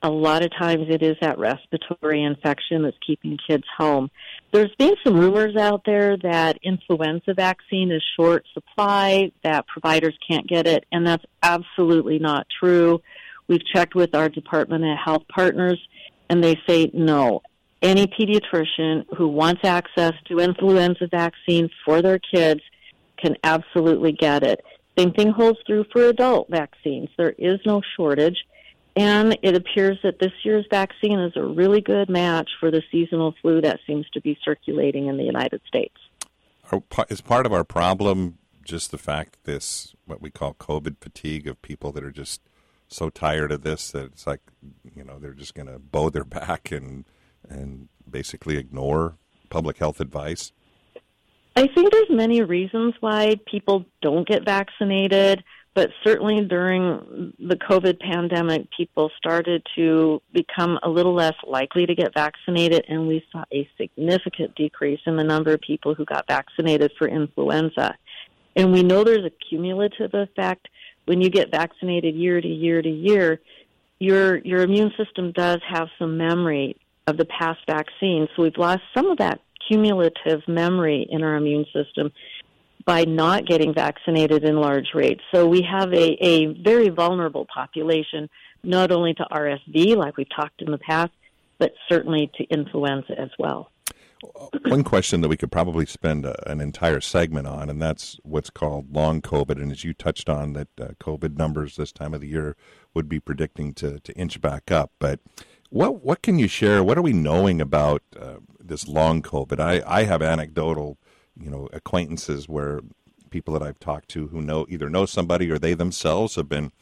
a 0.00 0.08
lot 0.08 0.44
of 0.44 0.52
times 0.56 0.86
it 0.88 1.02
is 1.02 1.16
that 1.20 1.40
respiratory 1.40 2.22
infection 2.22 2.82
that's 2.82 2.96
keeping 3.04 3.36
kids 3.48 3.64
home. 3.76 4.10
There's 4.52 4.74
been 4.78 4.94
some 5.02 5.18
rumors 5.18 5.56
out 5.56 5.82
there 5.84 6.16
that 6.18 6.58
influenza 6.62 7.34
vaccine 7.34 7.90
is 7.90 8.02
short 8.14 8.44
supply, 8.54 9.32
that 9.42 9.66
providers 9.66 10.16
can't 10.28 10.46
get 10.46 10.68
it, 10.68 10.84
and 10.92 11.04
that's 11.04 11.24
absolutely 11.42 12.20
not 12.20 12.46
true. 12.60 13.02
We've 13.48 13.66
checked 13.74 13.96
with 13.96 14.14
our 14.14 14.28
Department 14.28 14.84
of 14.84 14.98
Health 15.04 15.24
partners, 15.28 15.80
and 16.30 16.44
they 16.44 16.60
say 16.68 16.90
no 16.94 17.42
any 17.82 18.06
pediatrician 18.06 19.04
who 19.16 19.28
wants 19.28 19.62
access 19.64 20.14
to 20.26 20.38
influenza 20.38 21.06
vaccine 21.08 21.68
for 21.84 22.02
their 22.02 22.18
kids 22.18 22.60
can 23.16 23.36
absolutely 23.44 24.12
get 24.12 24.42
it. 24.42 24.64
Same 24.98 25.12
thing 25.12 25.30
holds 25.30 25.58
true 25.64 25.84
for 25.92 26.04
adult 26.04 26.48
vaccines. 26.48 27.08
There 27.16 27.34
is 27.36 27.60
no 27.66 27.82
shortage. 27.96 28.44
And 28.96 29.38
it 29.42 29.54
appears 29.54 29.98
that 30.02 30.20
this 30.20 30.32
year's 30.42 30.64
vaccine 30.70 31.18
is 31.20 31.36
a 31.36 31.42
really 31.42 31.82
good 31.82 32.08
match 32.08 32.48
for 32.58 32.70
the 32.70 32.82
seasonal 32.90 33.34
flu 33.42 33.60
that 33.60 33.78
seems 33.86 34.08
to 34.10 34.22
be 34.22 34.38
circulating 34.42 35.06
in 35.06 35.18
the 35.18 35.24
United 35.24 35.60
States. 35.66 35.96
Is 37.10 37.20
part 37.20 37.44
of 37.44 37.52
our 37.52 37.62
problem 37.62 38.38
just 38.64 38.90
the 38.90 38.98
fact 38.98 39.36
this, 39.44 39.94
what 40.06 40.22
we 40.22 40.30
call 40.30 40.54
COVID 40.54 40.96
fatigue, 41.00 41.46
of 41.46 41.60
people 41.60 41.92
that 41.92 42.02
are 42.02 42.10
just 42.10 42.40
so 42.88 43.10
tired 43.10 43.52
of 43.52 43.62
this 43.62 43.90
that 43.90 44.06
it's 44.06 44.26
like, 44.26 44.40
you 44.94 45.04
know, 45.04 45.18
they're 45.18 45.32
just 45.32 45.54
going 45.54 45.68
to 45.68 45.78
bow 45.78 46.08
their 46.08 46.24
back 46.24 46.72
and 46.72 47.04
and 47.48 47.88
basically 48.08 48.56
ignore 48.56 49.16
public 49.50 49.78
health 49.78 50.00
advice? 50.00 50.52
I 51.56 51.66
think 51.68 51.90
there's 51.90 52.10
many 52.10 52.42
reasons 52.42 52.94
why 53.00 53.36
people 53.50 53.86
don't 54.02 54.28
get 54.28 54.44
vaccinated, 54.44 55.42
but 55.74 55.90
certainly 56.04 56.44
during 56.44 57.32
the 57.38 57.56
COVID 57.56 57.98
pandemic, 57.98 58.68
people 58.76 59.10
started 59.16 59.66
to 59.74 60.20
become 60.32 60.78
a 60.82 60.88
little 60.88 61.14
less 61.14 61.34
likely 61.46 61.86
to 61.86 61.94
get 61.94 62.12
vaccinated, 62.14 62.84
and 62.88 63.08
we 63.08 63.24
saw 63.32 63.44
a 63.52 63.68
significant 63.78 64.54
decrease 64.54 65.00
in 65.06 65.16
the 65.16 65.24
number 65.24 65.54
of 65.54 65.60
people 65.62 65.94
who 65.94 66.04
got 66.04 66.26
vaccinated 66.26 66.92
for 66.98 67.08
influenza. 67.08 67.94
And 68.54 68.72
we 68.72 68.82
know 68.82 69.02
there's 69.02 69.24
a 69.24 69.32
cumulative 69.48 70.12
effect. 70.12 70.68
When 71.06 71.22
you 71.22 71.30
get 71.30 71.50
vaccinated 71.50 72.14
year 72.14 72.40
to 72.40 72.48
year 72.48 72.82
to 72.82 72.90
year, 72.90 73.40
your 73.98 74.38
your 74.38 74.62
immune 74.62 74.92
system 74.96 75.32
does 75.32 75.60
have 75.68 75.88
some 75.98 76.18
memory 76.18 76.76
of 77.06 77.16
the 77.16 77.24
past 77.24 77.60
vaccines. 77.68 78.28
So 78.34 78.42
we've 78.42 78.56
lost 78.56 78.82
some 78.94 79.06
of 79.06 79.18
that 79.18 79.40
cumulative 79.68 80.42
memory 80.48 81.06
in 81.10 81.22
our 81.22 81.36
immune 81.36 81.66
system 81.72 82.12
by 82.84 83.04
not 83.04 83.46
getting 83.46 83.74
vaccinated 83.74 84.44
in 84.44 84.56
large 84.56 84.88
rates. 84.94 85.20
So 85.34 85.46
we 85.46 85.62
have 85.62 85.92
a, 85.92 86.24
a 86.24 86.46
very 86.62 86.88
vulnerable 86.88 87.46
population, 87.52 88.28
not 88.62 88.92
only 88.92 89.12
to 89.14 89.26
RSV, 89.30 89.96
like 89.96 90.16
we've 90.16 90.34
talked 90.34 90.62
in 90.62 90.70
the 90.70 90.78
past, 90.78 91.12
but 91.58 91.72
certainly 91.88 92.30
to 92.36 92.44
influenza 92.44 93.18
as 93.18 93.30
well. 93.38 93.70
One 94.66 94.82
question 94.82 95.20
that 95.20 95.28
we 95.28 95.36
could 95.36 95.52
probably 95.52 95.84
spend 95.84 96.24
a, 96.24 96.50
an 96.50 96.60
entire 96.60 97.00
segment 97.00 97.46
on, 97.46 97.68
and 97.68 97.82
that's 97.82 98.18
what's 98.22 98.50
called 98.50 98.94
long 98.94 99.20
COVID. 99.20 99.60
And 99.60 99.70
as 99.70 99.84
you 99.84 99.92
touched 99.92 100.28
on, 100.28 100.54
that 100.54 100.68
uh, 100.80 100.88
COVID 101.00 101.36
numbers 101.36 101.76
this 101.76 101.92
time 101.92 102.14
of 102.14 102.20
the 102.20 102.28
year 102.28 102.56
would 102.94 103.08
be 103.08 103.20
predicting 103.20 103.74
to, 103.74 104.00
to 104.00 104.12
inch 104.14 104.40
back 104.40 104.70
up. 104.70 104.92
But 104.98 105.20
what 105.70 106.04
what 106.04 106.22
can 106.22 106.38
you 106.38 106.48
share? 106.48 106.82
What 106.82 106.98
are 106.98 107.02
we 107.02 107.12
knowing 107.12 107.60
about 107.60 108.02
uh, 108.18 108.36
this 108.58 108.88
long 108.88 109.22
COVID? 109.22 109.60
I, 109.60 109.82
I 109.86 110.04
have 110.04 110.22
anecdotal, 110.22 110.98
you 111.38 111.50
know, 111.50 111.68
acquaintances 111.72 112.48
where 112.48 112.80
people 113.30 113.54
that 113.54 113.62
I've 113.62 113.80
talked 113.80 114.08
to 114.10 114.28
who 114.28 114.40
know 114.40 114.66
either 114.68 114.88
know 114.88 115.06
somebody 115.06 115.50
or 115.50 115.58
they 115.58 115.74
themselves 115.74 116.36
have 116.36 116.48
been, 116.48 116.72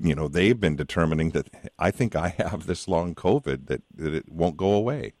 you 0.00 0.14
know, 0.14 0.28
they've 0.28 0.58
been 0.58 0.76
determining 0.76 1.30
that 1.30 1.48
I 1.78 1.90
think 1.90 2.16
I 2.16 2.28
have 2.38 2.66
this 2.66 2.88
long 2.88 3.14
COVID 3.14 3.66
that, 3.66 3.82
that 3.96 4.14
it 4.14 4.30
won't 4.30 4.56
go 4.56 4.72
away. 4.72 5.12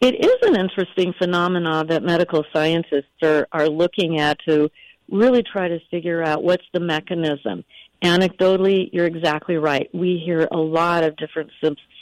It 0.00 0.14
is 0.24 0.48
an 0.48 0.58
interesting 0.58 1.12
phenomenon 1.18 1.88
that 1.88 2.02
medical 2.02 2.44
scientists 2.54 3.22
are, 3.22 3.46
are 3.52 3.68
looking 3.68 4.18
at 4.18 4.38
to 4.48 4.70
really 5.10 5.42
try 5.42 5.68
to 5.68 5.78
figure 5.90 6.22
out 6.22 6.42
what's 6.42 6.64
the 6.72 6.80
mechanism 6.80 7.64
anecdotally, 8.02 8.90
you're 8.92 9.06
exactly 9.06 9.56
right. 9.56 9.88
We 9.92 10.22
hear 10.24 10.48
a 10.50 10.58
lot 10.58 11.04
of 11.04 11.16
different 11.16 11.50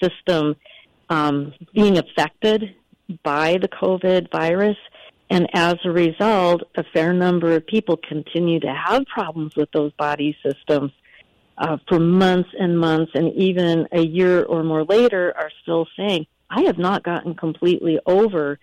system 0.02 0.56
um, 1.10 1.54
being 1.74 1.98
affected 1.98 2.74
by 3.22 3.58
the 3.60 3.68
COVID 3.68 4.30
virus. 4.30 4.76
And 5.30 5.48
as 5.54 5.76
a 5.84 5.90
result, 5.90 6.62
a 6.76 6.84
fair 6.92 7.12
number 7.12 7.54
of 7.54 7.66
people 7.66 7.98
continue 8.08 8.60
to 8.60 8.72
have 8.72 9.04
problems 9.06 9.54
with 9.56 9.70
those 9.72 9.92
body 9.92 10.36
systems 10.42 10.92
uh, 11.58 11.76
for 11.88 11.98
months 11.98 12.50
and 12.58 12.78
months, 12.78 13.12
and 13.14 13.32
even 13.34 13.88
a 13.92 14.00
year 14.00 14.44
or 14.44 14.62
more 14.62 14.84
later 14.84 15.34
are 15.36 15.50
still 15.62 15.86
saying, 15.96 16.26
I 16.48 16.62
have 16.62 16.78
not 16.78 17.02
gotten 17.02 17.34
completely 17.34 17.98
over 18.06 18.58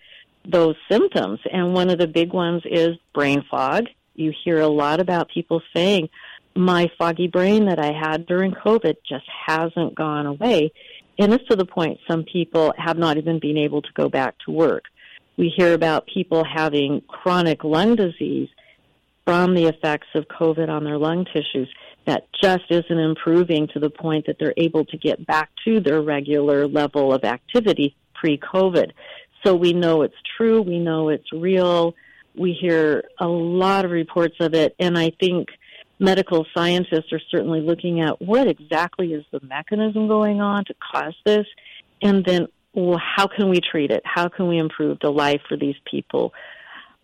those 0.48 0.76
symptoms. 0.90 1.40
And 1.52 1.74
one 1.74 1.90
of 1.90 2.00
the 2.00 2.08
big 2.08 2.34
ones 2.34 2.64
is 2.66 2.98
brain 3.14 3.44
fog. 3.50 3.86
You 4.16 4.34
hear 4.44 4.62
a 4.62 4.68
lot 4.68 5.00
about 5.00 5.30
people 5.30 5.62
saying, 5.76 6.10
my 6.56 6.90
foggy 6.98 7.28
brain 7.28 7.66
that 7.66 7.80
I 7.80 7.92
had 7.92 8.26
during 8.26 8.52
COVID 8.52 8.96
just 9.08 9.26
hasn't 9.48 9.96
gone 9.96 10.26
away. 10.26 10.72
And 11.18 11.34
it's 11.34 11.48
to 11.50 11.56
the 11.56 11.66
point 11.66 12.00
some 12.08 12.24
people 12.24 12.74
have 12.78 12.98
not 12.98 13.18
even 13.18 13.40
been 13.40 13.58
able 13.58 13.82
to 13.82 13.90
go 13.94 14.10
back 14.10 14.36
to 14.46 14.52
work. 14.52 14.86
We 15.38 15.54
hear 15.56 15.74
about 15.74 16.08
people 16.08 16.44
having 16.46 17.02
chronic 17.08 17.64
lung 17.64 17.96
disease 17.96 18.50
from 19.26 19.54
the 19.54 19.66
effects 19.66 20.08
of 20.14 20.28
COVID 20.28 20.70
on 20.70 20.84
their 20.84 20.98
lung 20.98 21.26
tissues 21.26 21.70
that 22.06 22.28
just 22.42 22.64
isn't 22.70 23.00
improving 23.00 23.68
to 23.74 23.80
the 23.80 23.90
point 23.90 24.28
that 24.28 24.38
they're 24.40 24.54
able 24.56 24.86
to 24.86 24.98
get 24.98 25.26
back 25.26 25.50
to 25.66 25.80
their 25.80 26.02
regular 26.02 26.68
level 26.68 27.14
of 27.14 27.24
activity 27.24 27.96
pre 28.14 28.38
COVID. 28.38 28.92
So 29.44 29.56
we 29.56 29.74
know 29.74 30.04
it's 30.04 30.16
true, 30.38 30.62
we 30.62 30.80
know 30.80 31.10
it's 31.10 31.32
real. 31.34 31.96
We 32.36 32.54
hear 32.54 33.04
a 33.20 33.28
lot 33.28 33.86
of 33.86 33.92
reports 33.92 34.36
of 34.40 34.54
it, 34.54 34.76
and 34.78 34.98
I 34.98 35.12
think 35.20 35.48
medical 36.00 36.46
scientists 36.54 37.12
are 37.12 37.22
certainly 37.32 37.62
looking 37.62 38.02
at 38.02 38.22
what 38.22 38.48
exactly 38.48 39.14
is 39.14 39.24
the 39.32 39.40
mechanism 39.42 40.08
going 40.08 40.42
on 40.42 40.66
to 40.66 40.74
cause 40.92 41.16
this, 41.26 41.46
and 42.02 42.26
then 42.26 42.48
well, 42.74 43.00
how 43.00 43.28
can 43.28 43.50
we 43.50 43.62
treat 43.62 43.90
it? 43.90 44.02
How 44.04 44.28
can 44.28 44.48
we 44.48 44.58
improve 44.58 45.00
the 45.02 45.10
life 45.10 45.42
for 45.48 45.56
these 45.56 45.78
people? 45.90 46.34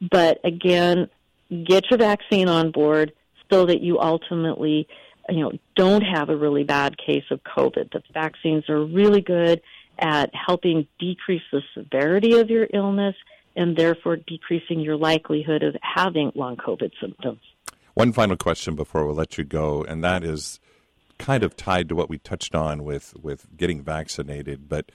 But 0.02 0.40
again, 0.44 1.10
get 1.50 1.90
your 1.90 1.98
vaccine 1.98 2.50
on 2.50 2.72
board 2.72 3.14
so 3.50 3.66
that 3.66 3.82
you 3.82 4.00
ultimately, 4.00 4.88
you 5.30 5.40
know, 5.40 5.52
don't 5.76 6.02
have 6.02 6.30
a 6.30 6.36
really 6.36 6.64
bad 6.64 6.98
case 6.98 7.24
of 7.32 7.42
COVID. 7.44 7.92
The 7.92 8.04
vaccines 8.14 8.70
are 8.70 8.84
really 8.84 9.22
good 9.22 9.62
at 9.98 10.32
helping 10.34 10.88
decrease 11.00 11.44
the 11.52 11.62
severity 11.74 12.40
of 12.40 12.50
your 12.50 12.68
illness 12.74 13.16
and 13.56 13.78
therefore 13.78 14.18
decreasing 14.18 14.80
your 14.80 14.98
likelihood 14.98 15.64
of 15.64 15.76
having 15.82 16.32
long 16.36 16.58
COVID 16.58 16.92
symptoms. 17.00 17.42
One 17.94 18.14
final 18.14 18.38
question 18.38 18.76
before 18.76 19.06
we 19.06 19.14
let 19.14 19.38
you 19.38 19.44
go, 19.44 19.84
and 19.84 20.04
that 20.04 20.24
is 20.24 20.60
kind 21.18 21.44
of 21.44 21.56
tied 21.56 21.90
to 21.90 21.96
what 21.96 22.10
we 22.10 22.18
touched 22.18 22.56
on 22.56 22.84
with, 22.84 23.14
with 23.22 23.46
getting 23.56 23.84
vaccinated. 23.84 24.68
But 24.68 24.92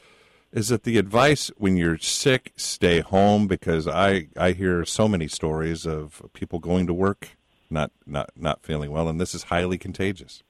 is 0.53 0.71
it 0.71 0.85
the 0.85 0.99
advice 0.99 1.51
when 1.57 1.77
you're 1.77 1.99
sick, 1.99 2.53
stay 2.57 3.01
home? 3.01 3.47
Because 3.47 3.87
I, 3.87 4.29
I 4.37 4.53
hear 4.53 4.85
so 4.85 5.09
many 5.09 5.29
stories 5.29 5.87
of 5.87 6.23
people 6.33 6.59
going 6.59 6.87
to 6.87 6.95
work 6.95 7.37
not, 7.71 7.91
not, 8.07 8.31
not 8.37 8.63
feeling 8.63 8.91
well, 8.91 9.09
and 9.09 9.21
this 9.21 9.35
is 9.35 9.45
highly 9.45 9.79
contagious. 9.79 10.43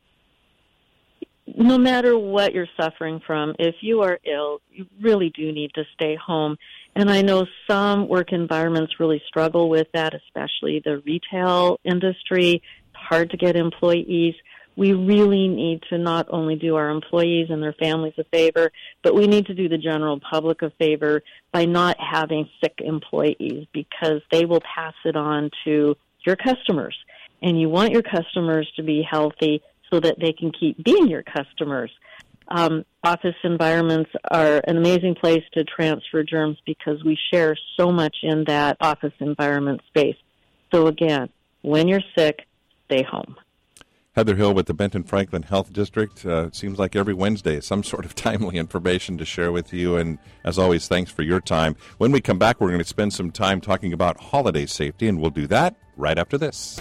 no 1.57 1.79
matter 1.79 2.19
what 2.19 2.53
you're 2.53 2.69
suffering 2.79 3.21
from, 3.27 3.55
if 3.59 3.77
you 3.81 4.03
are 4.03 4.19
ill, 4.25 4.61
you 4.71 4.87
really 5.01 5.31
do 5.31 5.53
need 5.53 5.73
to 5.75 5.85
stay 5.95 6.17
home. 6.17 6.57
And 6.97 7.11
I 7.11 7.21
know 7.21 7.45
some 7.69 8.09
work 8.09 8.33
environments 8.33 8.99
really 8.99 9.23
struggle 9.29 9.69
with 9.69 9.87
that, 9.93 10.15
especially 10.15 10.81
the 10.83 11.03
retail 11.05 11.79
industry. 11.85 12.55
It's 12.55 12.97
hard 12.97 13.29
to 13.33 13.37
get 13.37 13.55
employees. 13.55 14.35
We 14.77 14.95
really 14.95 15.47
need 15.47 15.83
to 15.91 15.99
not 15.99 16.27
only 16.31 16.57
do 16.57 16.75
our 16.77 16.89
employees 16.89 17.49
and 17.51 17.63
their 17.63 17.75
families 17.75 18.15
a 18.17 18.25
favor, 18.25 18.73
but 19.03 19.15
we 19.15 19.27
need 19.27 19.45
to 19.47 19.55
do 19.55 19.69
the 19.69 19.77
general 19.77 20.19
public 20.21 20.63
a 20.63 20.71
favor 20.71 21.23
by 21.53 21.67
not 21.67 21.99
having 22.01 22.49
sick 22.63 22.77
employees 22.79 23.67
because 23.75 24.23
they 24.33 24.47
will 24.47 24.63
pass 24.63 24.95
it 25.05 25.17
on 25.17 25.51
to 25.65 25.99
your 26.25 26.37
customers. 26.37 26.97
And 27.43 27.61
you 27.61 27.69
want 27.69 27.93
your 27.93 28.03
customers 28.03 28.73
to 28.77 28.83
be 28.83 29.07
healthy 29.09 29.61
so 29.91 30.01
that 30.01 30.19
they 30.19 30.33
can 30.33 30.51
keep 30.51 30.83
being 30.83 31.09
your 31.09 31.23
customers. 31.23 31.91
Um, 32.49 32.85
office 33.03 33.35
environments 33.43 34.11
are 34.31 34.61
an 34.67 34.77
amazing 34.77 35.15
place 35.15 35.43
to 35.55 35.65
transfer 35.65 36.23
germs 36.23 36.59
because 36.65 37.03
we 37.05 37.19
share 37.33 37.57
so 37.77 37.91
much 37.91 38.17
in 38.23 38.45
that 38.45 38.77
office 38.81 39.13
environment 39.21 39.81
space. 39.89 40.17
So 40.73 40.87
again, 40.87 41.29
when 41.63 41.89
you're 41.89 42.03
sick, 42.17 42.47
stay 42.87 43.03
home. 43.03 43.37
Heather 44.17 44.35
Hill 44.35 44.55
with 44.55 44.65
the 44.65 44.73
Benton 44.73 45.03
Franklin 45.03 45.43
Health 45.43 45.75
District. 45.75 46.25
Uh, 46.25 46.51
seems 46.51 46.79
like 46.79 46.97
every 46.97 47.13
Wednesday 47.13 47.61
some 47.61 47.83
sort 47.85 48.07
of 48.07 48.15
timely 48.15 48.57
information 48.57 49.19
to 49.19 49.25
share 49.27 49.53
with 49.53 49.73
you. 49.75 49.97
And 49.97 50.19
as 50.43 50.59
always, 50.59 50.89
thanks 50.89 51.11
for 51.11 51.23
your 51.23 51.41
time. 51.41 51.77
When 51.99 52.13
we 52.13 52.21
come 52.23 52.39
back, 52.39 52.61
we're 52.61 52.69
going 52.69 52.79
to 52.79 52.85
spend 52.85 53.13
some 53.13 53.31
time 53.31 53.61
talking 53.61 53.93
about 53.93 54.19
holiday 54.19 54.65
safety, 54.65 55.07
and 55.07 55.21
we'll 55.21 55.31
do 55.31 55.47
that 55.49 55.77
right 55.97 56.19
after 56.19 56.39
this. 56.39 56.81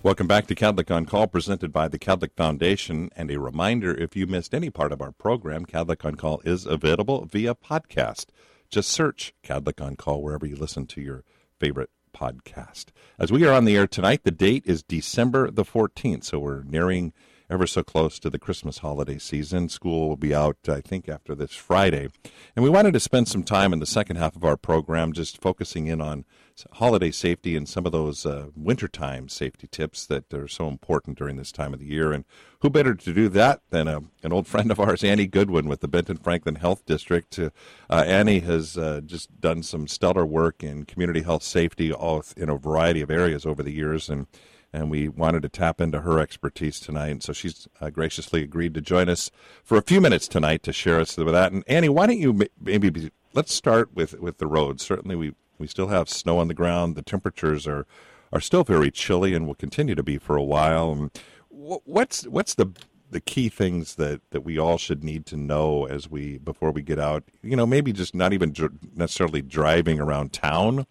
Welcome 0.00 0.28
back 0.28 0.46
to 0.46 0.54
Kadlec 0.54 0.94
on 0.94 1.06
Call, 1.06 1.26
presented 1.26 1.72
by 1.72 1.88
the 1.88 1.98
Kadlec 1.98 2.30
Foundation. 2.36 3.10
And 3.16 3.32
a 3.32 3.40
reminder 3.40 3.92
if 3.92 4.14
you 4.14 4.28
missed 4.28 4.54
any 4.54 4.70
part 4.70 4.92
of 4.92 5.02
our 5.02 5.10
program, 5.10 5.66
Kadlec 5.66 6.04
on 6.04 6.14
Call 6.14 6.40
is 6.44 6.66
available 6.66 7.24
via 7.24 7.56
podcast. 7.56 8.26
Just 8.70 8.90
search 8.90 9.34
Kadlec 9.42 9.84
on 9.84 9.96
Call 9.96 10.22
wherever 10.22 10.46
you 10.46 10.54
listen 10.54 10.86
to 10.86 11.00
your 11.00 11.24
favorite 11.58 11.90
podcast. 12.14 12.86
As 13.18 13.32
we 13.32 13.44
are 13.44 13.52
on 13.52 13.64
the 13.64 13.76
air 13.76 13.88
tonight, 13.88 14.22
the 14.22 14.30
date 14.30 14.62
is 14.66 14.84
December 14.84 15.50
the 15.50 15.64
14th, 15.64 16.22
so 16.22 16.38
we're 16.38 16.62
nearing 16.62 17.12
ever 17.50 17.66
so 17.66 17.82
close 17.82 18.20
to 18.20 18.30
the 18.30 18.38
Christmas 18.38 18.78
holiday 18.78 19.18
season. 19.18 19.68
School 19.68 20.08
will 20.08 20.16
be 20.16 20.32
out, 20.34 20.58
I 20.68 20.80
think, 20.80 21.08
after 21.08 21.34
this 21.34 21.54
Friday. 21.54 22.08
And 22.54 22.62
we 22.62 22.70
wanted 22.70 22.92
to 22.92 23.00
spend 23.00 23.26
some 23.26 23.42
time 23.42 23.72
in 23.72 23.80
the 23.80 23.86
second 23.86 24.16
half 24.16 24.36
of 24.36 24.44
our 24.44 24.56
program 24.56 25.12
just 25.12 25.40
focusing 25.42 25.88
in 25.88 26.00
on 26.00 26.24
holiday 26.72 27.10
safety 27.10 27.56
and 27.56 27.68
some 27.68 27.86
of 27.86 27.92
those 27.92 28.26
uh, 28.26 28.48
wintertime 28.56 29.28
safety 29.28 29.66
tips 29.66 30.06
that 30.06 30.32
are 30.32 30.48
so 30.48 30.68
important 30.68 31.18
during 31.18 31.36
this 31.36 31.52
time 31.52 31.72
of 31.72 31.80
the 31.80 31.86
year. 31.86 32.12
And 32.12 32.24
who 32.60 32.70
better 32.70 32.94
to 32.94 33.14
do 33.14 33.28
that 33.30 33.60
than 33.70 33.88
a, 33.88 34.00
an 34.22 34.32
old 34.32 34.46
friend 34.46 34.70
of 34.70 34.80
ours, 34.80 35.04
Annie 35.04 35.26
Goodwin 35.26 35.68
with 35.68 35.80
the 35.80 35.88
Benton 35.88 36.16
Franklin 36.16 36.56
Health 36.56 36.84
District. 36.86 37.38
Uh, 37.38 37.50
Annie 37.90 38.40
has 38.40 38.76
uh, 38.76 39.00
just 39.04 39.40
done 39.40 39.62
some 39.62 39.86
stellar 39.86 40.26
work 40.26 40.62
in 40.62 40.84
community 40.84 41.22
health 41.22 41.42
safety 41.42 41.92
in 42.36 42.48
a 42.48 42.56
variety 42.56 43.00
of 43.00 43.10
areas 43.10 43.46
over 43.46 43.62
the 43.62 43.72
years. 43.72 44.08
And 44.08 44.26
and 44.72 44.90
we 44.90 45.08
wanted 45.08 45.42
to 45.42 45.48
tap 45.48 45.80
into 45.80 46.02
her 46.02 46.18
expertise 46.18 46.78
tonight. 46.78 47.08
And 47.08 47.22
so 47.22 47.32
she's 47.32 47.68
uh, 47.80 47.90
graciously 47.90 48.42
agreed 48.42 48.74
to 48.74 48.80
join 48.80 49.08
us 49.08 49.30
for 49.64 49.78
a 49.78 49.82
few 49.82 50.00
minutes 50.00 50.28
tonight 50.28 50.62
to 50.64 50.72
share 50.72 51.00
us 51.00 51.16
with 51.16 51.32
that. 51.32 51.52
And 51.52 51.64
Annie, 51.66 51.88
why 51.88 52.06
don't 52.06 52.18
you 52.18 52.48
maybe 52.60 52.90
be, 52.90 53.10
let's 53.32 53.54
start 53.54 53.94
with 53.94 54.18
with 54.20 54.38
the 54.38 54.46
roads. 54.46 54.84
Certainly, 54.84 55.16
we 55.16 55.34
we 55.58 55.66
still 55.66 55.88
have 55.88 56.08
snow 56.08 56.38
on 56.38 56.48
the 56.48 56.54
ground. 56.54 56.94
The 56.94 57.02
temperatures 57.02 57.66
are 57.66 57.86
are 58.32 58.40
still 58.40 58.64
very 58.64 58.90
chilly 58.90 59.34
and 59.34 59.46
will 59.46 59.54
continue 59.54 59.94
to 59.94 60.02
be 60.02 60.18
for 60.18 60.36
a 60.36 60.42
while. 60.42 60.92
And 60.92 61.10
what's 61.48 62.26
what's 62.26 62.54
the 62.54 62.72
the 63.10 63.20
key 63.20 63.48
things 63.48 63.94
that, 63.94 64.20
that 64.30 64.42
we 64.42 64.58
all 64.58 64.76
should 64.76 65.02
need 65.02 65.24
to 65.24 65.36
know 65.36 65.86
as 65.86 66.10
we 66.10 66.38
before 66.38 66.70
we 66.70 66.82
get 66.82 66.98
out? 66.98 67.24
You 67.42 67.56
know, 67.56 67.66
maybe 67.66 67.92
just 67.92 68.14
not 68.14 68.32
even 68.32 68.52
dr- 68.52 68.72
necessarily 68.94 69.42
driving 69.42 69.98
around 69.98 70.32
town, 70.32 70.86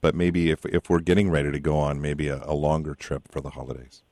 but 0.00 0.14
maybe 0.14 0.50
if 0.50 0.64
if 0.66 0.90
we're 0.90 1.00
getting 1.00 1.30
ready 1.30 1.52
to 1.52 1.60
go 1.60 1.78
on 1.78 2.00
maybe 2.00 2.28
a, 2.28 2.42
a 2.44 2.54
longer 2.54 2.94
trip 2.94 3.30
for 3.30 3.40
the 3.40 3.50
holidays. 3.50 4.02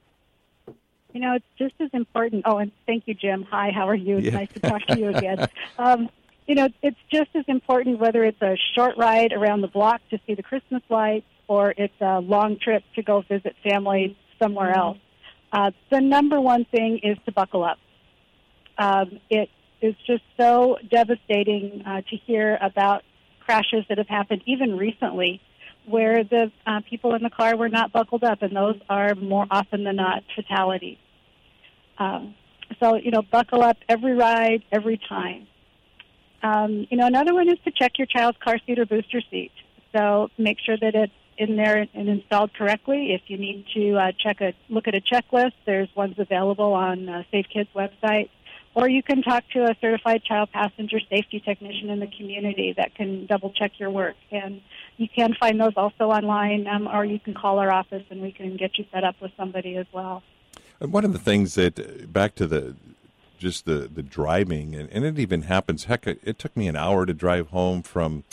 You 1.15 1.21
know, 1.21 1.35
it's 1.35 1.47
just 1.59 1.75
as 1.81 1.89
important. 1.95 2.43
Oh, 2.45 2.59
and 2.59 2.71
thank 2.87 3.09
you, 3.09 3.15
Jim. 3.15 3.43
Hi, 3.51 3.71
how 3.71 3.89
are 3.89 3.95
you? 3.95 4.19
It's 4.19 4.27
yeah. 4.27 4.33
nice 4.33 4.53
to 4.53 4.61
talk 4.61 4.87
to 4.89 4.99
you 4.99 5.09
again. 5.09 5.49
Um, 5.79 6.11
you 6.49 6.55
know, 6.55 6.69
it's 6.83 6.97
just 7.13 7.29
as 7.35 7.45
important 7.47 8.01
whether 8.01 8.25
it's 8.25 8.41
a 8.41 8.57
short 8.75 8.97
ride 8.97 9.33
around 9.35 9.61
the 9.61 9.69
block 9.69 10.01
to 10.11 10.19
see 10.27 10.35
the 10.35 10.43
Christmas 10.43 10.83
lights 10.89 11.27
or 11.47 11.75
it's 11.77 12.01
a 12.01 12.21
long 12.21 12.59
trip 12.59 12.83
to 12.97 13.03
go 13.03 13.23
visit 13.29 13.55
family 13.63 14.17
somewhere 14.41 14.75
else. 14.75 14.99
Uh, 15.53 15.71
the 15.91 16.01
number 16.01 16.41
one 16.41 16.65
thing 16.65 17.01
is 17.03 17.19
to 17.27 17.33
buckle 17.33 17.63
up. 17.63 17.79
Um, 18.79 19.21
it 19.29 19.51
is 19.83 19.95
just 20.07 20.23
so 20.39 20.79
devastating 20.91 21.83
uh, 21.87 22.01
to 22.01 22.17
hear 22.17 22.59
about 22.61 23.03
crashes 23.41 23.85
that 23.91 23.99
have 23.99 24.09
happened 24.09 24.43
even 24.47 24.77
recently 24.77 25.43
where 25.87 26.25
the 26.25 26.51
uh, 26.67 26.81
people 26.89 27.15
in 27.15 27.23
the 27.23 27.31
car 27.31 27.57
were 27.57 27.69
not 27.69 27.93
buckled 27.93 28.25
up, 28.25 28.43
and 28.43 28.55
those 28.55 28.77
are 28.89 29.15
more 29.15 29.47
often 29.51 29.85
than 29.85 29.97
not 29.97 30.23
fatalities. 30.35 30.99
Um, 31.99 32.35
so, 32.81 32.97
you 32.97 33.11
know, 33.11 33.23
buckle 33.23 33.63
up 33.63 33.79
every 33.89 34.15
ride, 34.15 34.63
every 34.71 35.01
time. 35.09 35.47
Um, 36.43 36.87
you 36.91 36.97
know, 36.97 37.07
another 37.07 37.35
one 37.35 37.49
is 37.49 37.59
to 37.65 37.71
check 37.71 37.99
your 37.99 38.07
child's 38.07 38.39
car 38.39 38.59
seat 38.67 38.79
or 38.79 38.87
booster 38.87 39.21
seat. 39.31 39.53
So 39.93 40.31
make 40.39 40.59
sure 40.61 40.77
that 40.77 40.95
it's 40.95 41.13
in 41.37 41.57
there 41.57 41.87
and 41.95 42.09
installed 42.09 42.53
correctly. 42.55 43.13
If 43.13 43.23
you 43.29 43.39
need 43.39 43.65
to 43.75 43.97
uh, 43.97 44.13
check 44.19 44.41
a 44.41 44.55
look 44.69 44.89
at 44.89 44.95
a 44.95 45.01
checklist, 45.01 45.53
there's 45.67 45.89
ones 45.97 46.17
available 46.19 46.73
on 46.75 47.09
uh, 47.09 47.23
Safe 47.31 47.47
Kids 47.49 47.71
website, 47.75 48.29
or 48.75 48.89
you 48.89 49.03
can 49.03 49.23
talk 49.23 49.45
to 49.53 49.65
a 49.65 49.75
certified 49.81 50.23
child 50.25 50.51
passenger 50.53 51.01
safety 51.09 51.41
technician 51.41 51.91
in 51.91 52.01
the 52.01 52.07
community 52.07 52.75
that 52.77 52.95
can 52.95 53.27
double 53.27 53.51
check 53.51 53.73
your 53.79 53.91
work. 53.91 54.17
And 54.31 54.61
you 54.97 55.09
can 55.09 55.35
find 55.35 55.61
those 55.61 55.73
also 55.77 56.11
online, 56.11 56.67
um, 56.67 56.87
or 56.87 57.05
you 57.05 57.19
can 57.19 57.35
call 57.35 57.59
our 57.59 57.73
office 57.73 58.05
and 58.11 58.21
we 58.21 58.33
can 58.33 58.57
get 58.57 58.79
you 58.79 58.85
set 58.93 59.05
up 59.05 59.17
with 59.21 59.33
somebody 59.37 59.77
as 59.77 59.87
well. 59.93 60.23
One 60.81 61.05
of 61.05 61.13
the 61.13 61.19
things 61.19 61.55
that, 61.55 62.13
back 62.13 62.35
to 62.37 62.47
the 62.47 62.77
just 63.39 63.65
the 63.65 63.89
the 63.93 64.03
driving, 64.03 64.75
and, 64.75 64.91
and 64.91 65.05
it 65.05 65.19
even 65.19 65.43
happens. 65.43 65.85
Heck, 65.85 66.07
it, 66.07 66.21
it 66.23 66.39
took 66.39 66.57
me 66.57 66.69
an 66.69 66.77
hour 66.77 67.07
to 67.07 67.15
drive 67.15 67.49
home 67.49 67.83
from 67.83 68.25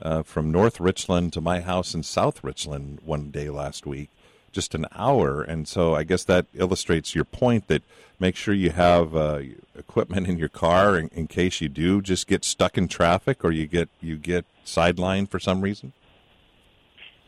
uh, 0.00 0.22
from 0.22 0.50
North 0.50 0.80
Richland 0.80 1.32
to 1.34 1.40
my 1.40 1.60
house 1.60 1.94
in 1.94 2.02
South 2.02 2.42
Richland 2.42 3.00
one 3.04 3.30
day 3.30 3.50
last 3.50 3.86
week. 3.86 4.10
Just 4.52 4.74
an 4.74 4.86
hour, 4.94 5.42
and 5.42 5.66
so 5.66 5.94
I 5.94 6.04
guess 6.04 6.24
that 6.24 6.46
illustrates 6.54 7.14
your 7.14 7.24
point 7.24 7.68
that 7.68 7.82
make 8.20 8.36
sure 8.36 8.54
you 8.54 8.70
have 8.70 9.14
uh, 9.16 9.40
equipment 9.76 10.28
in 10.28 10.38
your 10.38 10.48
car 10.48 10.96
in, 10.98 11.08
in 11.08 11.26
case 11.26 11.60
you 11.60 11.68
do 11.68 12.00
just 12.00 12.26
get 12.26 12.44
stuck 12.44 12.78
in 12.78 12.88
traffic 12.88 13.44
or 13.44 13.50
you 13.50 13.66
get 13.66 13.88
you 14.00 14.16
get 14.16 14.44
sidelined 14.64 15.28
for 15.28 15.38
some 15.38 15.60
reason. 15.60 15.92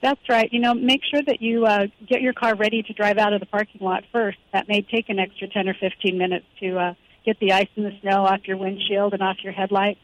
That's 0.02 0.28
right. 0.28 0.52
You 0.52 0.60
know, 0.60 0.74
make 0.74 1.00
sure 1.10 1.22
that 1.26 1.40
you 1.40 1.64
uh, 1.64 1.86
get 2.06 2.20
your 2.20 2.32
car 2.32 2.54
ready 2.54 2.82
to 2.82 2.92
drive 2.92 3.18
out 3.18 3.32
of 3.32 3.40
the 3.40 3.46
parking 3.46 3.80
lot 3.80 4.04
first. 4.12 4.38
That 4.52 4.68
may 4.68 4.82
take 4.82 5.08
an 5.08 5.18
extra 5.18 5.48
10 5.48 5.68
or 5.68 5.74
15 5.74 6.18
minutes 6.18 6.44
to 6.60 6.78
uh, 6.78 6.94
get 7.26 7.38
the 7.40 7.52
ice 7.52 7.68
and 7.76 7.84
the 7.84 7.92
snow 8.00 8.24
off 8.24 8.40
your 8.44 8.56
windshield 8.56 9.12
and 9.12 9.22
off 9.22 9.36
your 9.42 9.52
headlights. 9.52 10.00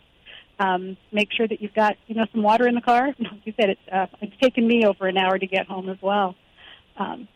Um, 0.58 0.96
make 1.10 1.32
sure 1.32 1.48
that 1.48 1.62
you've 1.62 1.74
got 1.74 1.96
you 2.06 2.14
know 2.14 2.26
some 2.32 2.42
water 2.42 2.68
in 2.68 2.74
the 2.74 2.82
car. 2.82 3.14
You 3.44 3.54
said, 3.58 3.70
it's 3.70 3.80
uh, 3.90 4.06
it's 4.20 4.36
taken 4.40 4.66
me 4.66 4.84
over 4.84 5.08
an 5.08 5.16
hour 5.16 5.38
to 5.38 5.46
get 5.46 5.66
home 5.66 5.88
as 5.88 6.00
well. 6.02 6.34
Um, 6.96 7.26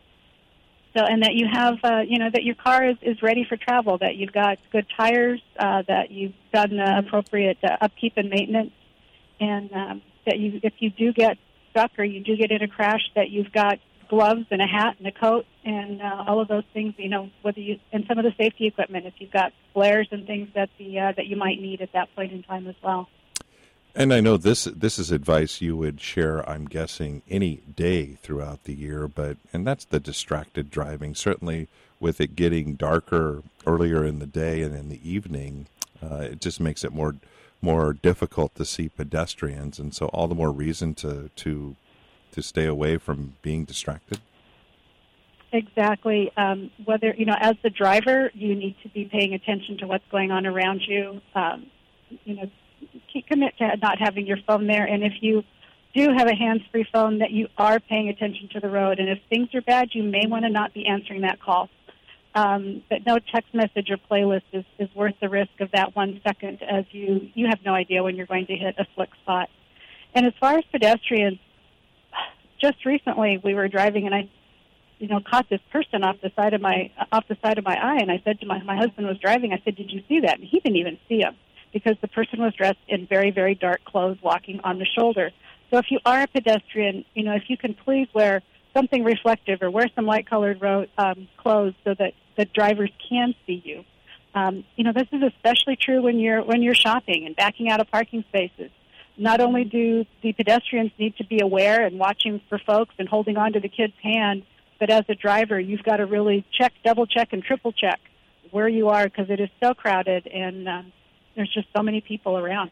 so 0.95 1.03
and 1.03 1.23
that 1.23 1.33
you 1.33 1.47
have 1.51 1.75
uh, 1.83 2.01
you 2.07 2.19
know 2.19 2.29
that 2.31 2.43
your 2.43 2.55
car 2.55 2.87
is, 2.87 2.97
is 3.01 3.21
ready 3.21 3.45
for 3.47 3.57
travel. 3.57 3.97
That 3.97 4.15
you've 4.15 4.31
got 4.31 4.59
good 4.71 4.85
tires. 4.95 5.41
Uh, 5.57 5.83
that 5.87 6.11
you've 6.11 6.33
done 6.53 6.79
uh, 6.79 7.01
appropriate 7.05 7.57
uh, 7.63 7.77
upkeep 7.81 8.13
and 8.17 8.29
maintenance, 8.29 8.71
and 9.39 9.71
um, 9.73 10.01
that 10.25 10.39
you 10.39 10.59
if 10.63 10.73
you 10.79 10.89
do 10.91 11.11
get 11.11 11.37
stuck 11.71 11.91
or 11.97 12.03
you 12.03 12.21
do 12.21 12.35
get 12.35 12.51
in 12.51 12.61
a 12.61 12.67
crash, 12.67 13.11
that 13.15 13.29
you've 13.29 13.51
got 13.51 13.79
gloves 14.09 14.45
and 14.51 14.61
a 14.61 14.67
hat 14.67 14.95
and 14.97 15.07
a 15.07 15.11
coat 15.11 15.45
and 15.63 16.01
uh, 16.01 16.25
all 16.27 16.39
of 16.39 16.47
those 16.47 16.63
things. 16.73 16.93
You 16.97 17.09
know, 17.09 17.29
whether 17.41 17.59
you 17.59 17.79
and 17.91 18.05
some 18.07 18.17
of 18.17 18.25
the 18.25 18.33
safety 18.37 18.67
equipment, 18.67 19.05
if 19.05 19.13
you've 19.19 19.31
got 19.31 19.53
flares 19.73 20.07
and 20.11 20.25
things 20.25 20.49
that 20.55 20.69
the 20.77 20.99
uh, 20.99 21.11
that 21.13 21.27
you 21.27 21.35
might 21.35 21.61
need 21.61 21.81
at 21.81 21.93
that 21.93 22.13
point 22.15 22.31
in 22.31 22.43
time 22.43 22.67
as 22.67 22.75
well. 22.83 23.09
And 23.95 24.13
I 24.13 24.19
know 24.19 24.37
this 24.37 24.65
this 24.65 24.99
is 24.99 25.09
advice 25.09 25.59
you 25.59 25.75
would 25.75 25.99
share. 25.99 26.47
I'm 26.47 26.65
guessing 26.65 27.23
any 27.27 27.61
day 27.75 28.17
throughout 28.21 28.65
the 28.65 28.75
year, 28.75 29.07
but 29.07 29.37
and 29.51 29.65
that's 29.65 29.85
the 29.85 29.99
distracted 29.99 30.69
driving. 30.69 31.15
Certainly, 31.15 31.67
with 31.99 32.21
it 32.21 32.35
getting 32.35 32.75
darker 32.75 33.41
earlier 33.65 34.05
in 34.05 34.19
the 34.19 34.27
day 34.27 34.61
and 34.61 34.75
in 34.75 34.89
the 34.89 35.01
evening, 35.09 35.65
uh, 36.03 36.17
it 36.17 36.41
just 36.41 36.59
makes 36.59 36.83
it 36.83 36.93
more 36.93 37.15
more 37.59 37.93
difficult 37.93 38.53
to 38.55 38.65
see 38.65 38.87
pedestrians, 38.87 39.79
and 39.79 39.95
so 39.95 40.05
all 40.07 40.27
the 40.27 40.35
more 40.35 40.51
reason 40.51 40.93
to 40.93 41.31
to 41.37 41.75
to 42.31 42.41
stay 42.41 42.65
away 42.65 42.97
from 42.97 43.35
being 43.41 43.65
distracted. 43.65 44.19
Exactly. 45.51 46.31
Um, 46.35 46.71
whether 46.85 47.13
you 47.17 47.25
know, 47.25 47.35
as 47.39 47.55
the 47.63 47.69
driver, 47.69 48.31
you 48.33 48.53
need 48.55 48.75
to 48.83 48.89
be 48.89 49.05
paying 49.05 49.33
attention 49.33 49.77
to 49.79 49.87
what's 49.87 50.03
going 50.11 50.31
on 50.31 50.45
around 50.45 50.81
you. 50.87 51.21
Um, 51.33 51.67
you 52.25 52.35
know, 52.35 52.51
commit 53.27 53.57
to 53.57 53.77
not 53.81 53.97
having 53.99 54.27
your 54.27 54.37
phone 54.45 54.67
there, 54.67 54.85
and 54.85 55.03
if 55.03 55.13
you 55.21 55.43
do 55.95 56.09
have 56.15 56.27
a 56.27 56.35
hands-free 56.35 56.87
phone, 56.93 57.19
that 57.19 57.31
you 57.31 57.47
are 57.57 57.79
paying 57.79 58.09
attention 58.09 58.49
to 58.53 58.59
the 58.59 58.69
road. 58.69 58.99
And 58.99 59.09
if 59.09 59.19
things 59.29 59.49
are 59.55 59.61
bad, 59.61 59.89
you 59.93 60.03
may 60.03 60.27
want 60.27 60.43
to 60.43 60.49
not 60.49 60.73
be 60.73 60.85
answering 60.85 61.21
that 61.21 61.41
call. 61.41 61.69
Um, 62.35 62.83
but 62.89 62.99
no 63.05 63.17
text 63.17 63.53
message 63.53 63.89
or 63.89 63.97
playlist 63.97 64.43
is, 64.53 64.63
is 64.77 64.89
worth 64.93 65.15
the 65.19 65.29
risk 65.29 65.59
of 65.59 65.71
that 65.71 65.95
one 65.95 66.21
second, 66.23 66.61
as 66.61 66.85
you 66.91 67.29
you 67.33 67.47
have 67.47 67.59
no 67.65 67.73
idea 67.73 68.03
when 68.03 68.15
you're 68.15 68.27
going 68.27 68.45
to 68.47 68.55
hit 68.55 68.75
a 68.77 68.85
slick 68.95 69.09
spot. 69.23 69.49
And 70.13 70.25
as 70.25 70.33
far 70.39 70.57
as 70.57 70.63
pedestrians, 70.71 71.39
just 72.59 72.85
recently 72.85 73.39
we 73.43 73.53
were 73.53 73.67
driving, 73.67 74.05
and 74.05 74.15
I 74.15 74.29
you 74.99 75.07
know, 75.07 75.19
caught 75.19 75.47
this 75.49 75.61
person 75.71 76.03
off 76.03 76.17
the 76.21 76.31
side 76.35 76.53
of 76.53 76.61
my 76.61 76.91
off 77.11 77.27
the 77.27 77.37
side 77.41 77.57
of 77.57 77.63
my 77.63 77.75
eye, 77.75 77.99
and 78.01 78.11
I 78.11 78.21
said 78.23 78.39
to 78.39 78.45
my 78.45 78.61
my 78.63 78.75
husband 78.75 79.07
was 79.07 79.17
driving. 79.19 79.53
I 79.53 79.61
said, 79.63 79.75
"Did 79.75 79.91
you 79.91 80.03
see 80.07 80.21
that?" 80.21 80.39
And 80.39 80.47
he 80.47 80.59
didn't 80.59 80.77
even 80.77 80.97
see 81.07 81.19
him 81.19 81.35
because 81.71 81.95
the 82.01 82.07
person 82.07 82.41
was 82.41 82.53
dressed 82.55 82.79
in 82.87 83.05
very 83.05 83.31
very 83.31 83.55
dark 83.55 83.83
clothes, 83.85 84.17
walking 84.21 84.59
on 84.63 84.79
the 84.79 84.85
shoulder. 84.85 85.31
So 85.69 85.77
if 85.77 85.91
you 85.91 85.99
are 86.05 86.23
a 86.23 86.27
pedestrian, 86.27 87.05
you 87.13 87.23
know, 87.23 87.33
if 87.33 87.43
you 87.49 87.57
can 87.57 87.73
please 87.73 88.07
wear 88.13 88.41
something 88.73 89.03
reflective 89.03 89.61
or 89.61 89.69
wear 89.69 89.87
some 89.95 90.05
light 90.05 90.29
colored 90.29 90.61
ro- 90.61 90.87
um, 90.97 91.27
clothes 91.37 91.73
so 91.83 91.93
that 91.93 92.13
the 92.37 92.45
drivers 92.45 92.91
can 93.09 93.33
see 93.45 93.61
you. 93.63 93.83
Um, 94.33 94.63
you 94.75 94.83
know, 94.83 94.93
this 94.93 95.07
is 95.11 95.21
especially 95.23 95.75
true 95.75 96.01
when 96.01 96.19
you're 96.19 96.43
when 96.43 96.61
you're 96.63 96.75
shopping 96.75 97.25
and 97.25 97.35
backing 97.35 97.69
out 97.69 97.79
of 97.79 97.89
parking 97.91 98.23
spaces. 98.29 98.71
Not 99.17 99.41
only 99.41 99.63
do 99.63 100.05
the 100.21 100.33
pedestrians 100.33 100.91
need 100.99 101.17
to 101.17 101.25
be 101.25 101.39
aware 101.41 101.85
and 101.85 101.97
watching 101.97 102.39
for 102.49 102.59
folks 102.59 102.93
and 102.99 103.09
holding 103.09 103.37
on 103.37 103.53
to 103.53 103.59
the 103.59 103.69
kid's 103.69 103.93
hand 104.01 104.43
but 104.79 104.89
as 104.89 105.03
a 105.09 105.15
driver, 105.15 105.59
you've 105.59 105.83
got 105.83 105.97
to 105.97 106.05
really 106.05 106.45
check, 106.51 106.73
double 106.83 107.05
check, 107.05 107.33
and 107.33 107.43
triple 107.43 107.71
check 107.71 107.99
where 108.51 108.67
you 108.67 108.89
are 108.89 109.05
because 109.05 109.29
it 109.29 109.39
is 109.39 109.49
so 109.61 109.73
crowded 109.73 110.27
and 110.27 110.69
uh, 110.69 110.81
there's 111.35 111.53
just 111.53 111.67
so 111.75 111.83
many 111.83 112.01
people 112.01 112.37
around. 112.37 112.71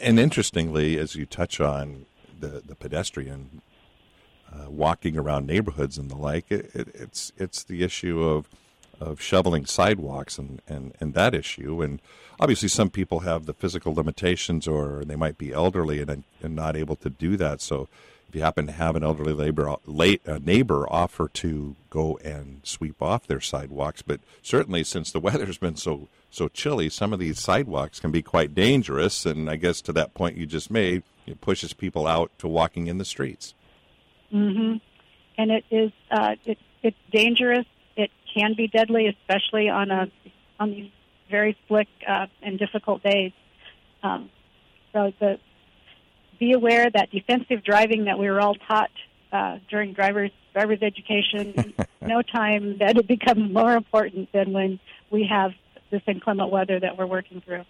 And 0.00 0.18
interestingly, 0.18 0.98
as 0.98 1.14
you 1.16 1.26
touch 1.26 1.60
on 1.60 2.06
the, 2.38 2.62
the 2.64 2.74
pedestrian 2.74 3.62
uh, 4.52 4.70
walking 4.70 5.18
around 5.18 5.46
neighborhoods 5.46 5.98
and 5.98 6.10
the 6.10 6.16
like, 6.16 6.50
it, 6.50 6.70
it, 6.74 6.88
it's 6.94 7.32
it's 7.36 7.62
the 7.62 7.82
issue 7.82 8.22
of 8.22 8.48
of 9.00 9.20
shoveling 9.20 9.66
sidewalks 9.66 10.38
and, 10.38 10.60
and, 10.68 10.94
and 11.00 11.14
that 11.14 11.34
issue. 11.34 11.82
And 11.82 12.00
obviously, 12.38 12.68
some 12.68 12.90
people 12.90 13.20
have 13.20 13.46
the 13.46 13.54
physical 13.54 13.94
limitations 13.94 14.68
or 14.68 15.04
they 15.04 15.16
might 15.16 15.38
be 15.38 15.52
elderly 15.52 16.00
and, 16.00 16.24
and 16.42 16.54
not 16.54 16.76
able 16.76 16.96
to 16.96 17.10
do 17.10 17.36
that. 17.36 17.60
So 17.60 17.88
if 18.28 18.36
you 18.36 18.42
happen 18.42 18.66
to 18.66 18.72
have 18.72 18.94
an 18.94 19.02
elderly 19.02 19.32
labor, 19.32 19.74
late, 19.86 20.22
uh, 20.28 20.38
neighbor 20.40 20.86
offer 20.88 21.28
to 21.28 21.74
go 21.90 22.16
and 22.18 22.60
sweep 22.62 23.02
off 23.02 23.26
their 23.26 23.40
sidewalks, 23.40 24.02
but 24.02 24.20
certainly 24.40 24.84
since 24.84 25.10
the 25.10 25.20
weather's 25.26 25.58
been 25.58 25.76
so 25.76 26.08
so 26.30 26.46
chilly, 26.46 26.88
some 26.88 27.12
of 27.12 27.18
these 27.18 27.40
sidewalks 27.40 27.98
can 27.98 28.12
be 28.12 28.22
quite 28.22 28.54
dangerous. 28.54 29.26
And 29.26 29.50
I 29.50 29.56
guess 29.56 29.80
to 29.80 29.92
that 29.94 30.14
point 30.14 30.36
you 30.36 30.46
just 30.46 30.70
made, 30.70 31.02
it 31.26 31.40
pushes 31.40 31.72
people 31.72 32.06
out 32.06 32.30
to 32.38 32.46
walking 32.46 32.86
in 32.86 32.98
the 32.98 33.04
streets. 33.04 33.54
Mm-hmm. 34.32 34.76
And 35.36 35.50
it 35.50 35.64
is 35.72 35.90
uh, 36.10 36.36
it, 36.44 36.58
it's 36.84 36.96
dangerous. 37.10 37.66
Can 38.34 38.54
be 38.54 38.68
deadly, 38.68 39.06
especially 39.06 39.68
on 39.68 39.90
a 39.90 40.10
on 40.58 40.70
these 40.70 40.90
very 41.30 41.56
slick 41.68 41.88
uh, 42.06 42.26
and 42.42 42.58
difficult 42.58 43.02
days. 43.02 43.32
Um, 44.02 44.30
so 44.92 45.12
the 45.20 45.38
be 46.38 46.52
aware 46.52 46.88
that 46.90 47.10
defensive 47.10 47.62
driving 47.62 48.06
that 48.06 48.18
we 48.18 48.28
were 48.28 48.40
all 48.40 48.54
taught 48.54 48.90
uh, 49.32 49.58
during 49.68 49.92
driver's 49.92 50.30
driver's 50.52 50.82
education, 50.82 51.74
no 52.00 52.22
time 52.22 52.78
that 52.78 52.96
it 52.96 53.06
becomes 53.06 53.52
more 53.52 53.72
important 53.72 54.32
than 54.32 54.52
when 54.52 54.80
we 55.10 55.28
have 55.30 55.52
this 55.90 56.02
inclement 56.06 56.50
weather 56.50 56.80
that 56.80 56.96
we're 56.98 57.06
working 57.06 57.40
through. 57.40 57.64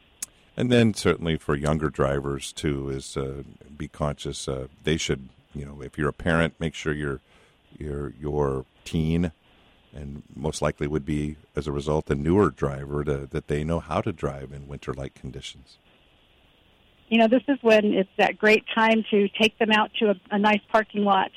And 0.57 0.71
then 0.71 0.95
certainly 0.95 1.37
for 1.37 1.55
younger 1.55 1.91
drivers 1.91 2.53
too 2.53 2.91
is 2.91 3.17
uh, 3.17 3.43
be 3.77 3.89
conscious. 3.89 4.49
Uh, 4.49 4.69
they 4.85 4.97
should, 4.97 5.29
you 5.55 5.65
know, 5.65 5.83
if 5.83 5.99
you're 5.99 6.09
a 6.09 6.15
parent, 6.15 6.55
make 6.59 6.75
sure 6.75 6.93
your 6.93 7.21
your 7.79 8.13
your 8.21 8.65
teen, 8.85 9.33
and 9.95 10.23
most 10.35 10.63
likely 10.63 10.87
would 10.87 11.05
be 11.05 11.37
as 11.57 11.67
a 11.67 11.73
result 11.73 12.11
a 12.11 12.15
newer 12.15 12.51
driver 12.51 13.05
to, 13.05 13.27
that 13.27 13.49
they 13.49 13.65
know 13.65 13.81
how 13.81 14.01
to 14.01 14.13
drive 14.13 14.53
in 14.53 14.69
winter-like 14.69 15.15
conditions 15.15 15.79
you 17.11 17.19
know, 17.19 17.27
this 17.27 17.43
is 17.49 17.59
when 17.61 17.87
it's 17.87 18.09
that 18.19 18.39
great 18.39 18.65
time 18.73 19.05
to 19.11 19.29
take 19.29 19.59
them 19.59 19.73
out 19.73 19.91
to 19.99 20.11
a, 20.11 20.15
a 20.31 20.39
nice 20.39 20.61
parking 20.71 21.03
lot 21.03 21.33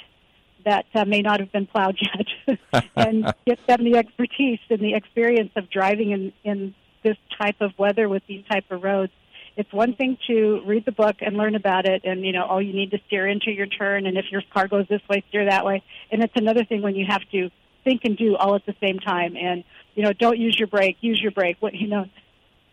that 0.65 0.85
uh, 0.93 1.03
may 1.03 1.21
not 1.21 1.39
have 1.39 1.51
been 1.51 1.65
plowed 1.65 1.97
yet 1.99 2.61
and 2.95 3.33
get 3.45 3.59
them 3.67 3.83
the 3.83 3.97
expertise 3.97 4.59
and 4.69 4.79
the 4.79 4.93
experience 4.93 5.51
of 5.57 5.69
driving 5.69 6.11
in, 6.11 6.31
in 6.43 6.75
this 7.03 7.17
type 7.37 7.57
of 7.59 7.71
weather 7.77 8.07
with 8.07 8.21
these 8.27 8.45
type 8.45 8.65
of 8.69 8.83
roads. 8.83 9.11
It's 9.57 9.71
one 9.73 9.95
thing 9.95 10.17
to 10.27 10.61
read 10.65 10.85
the 10.85 10.91
book 10.91 11.17
and 11.21 11.35
learn 11.37 11.55
about 11.55 11.85
it 11.85 12.03
and, 12.05 12.23
you 12.23 12.31
know, 12.31 12.47
oh, 12.49 12.59
you 12.59 12.73
need 12.73 12.91
to 12.91 12.99
steer 13.07 13.27
into 13.27 13.51
your 13.51 13.67
turn 13.67 14.05
and 14.05 14.15
if 14.17 14.25
your 14.31 14.43
car 14.53 14.67
goes 14.67 14.85
this 14.89 15.01
way, 15.09 15.23
steer 15.29 15.45
that 15.49 15.65
way. 15.65 15.83
And 16.11 16.23
it's 16.23 16.33
another 16.35 16.63
thing 16.63 16.83
when 16.83 16.95
you 16.95 17.05
have 17.09 17.21
to 17.31 17.49
think 17.83 18.01
and 18.05 18.17
do 18.17 18.35
all 18.35 18.55
at 18.55 18.65
the 18.65 18.75
same 18.81 18.99
time 18.99 19.35
and, 19.35 19.63
you 19.95 20.03
know, 20.03 20.13
don't 20.13 20.37
use 20.37 20.57
your 20.57 20.67
brake, 20.67 20.97
use 21.01 21.21
your 21.21 21.31
brake. 21.31 21.57
What, 21.59 21.73
you 21.73 21.87
know, 21.87 22.05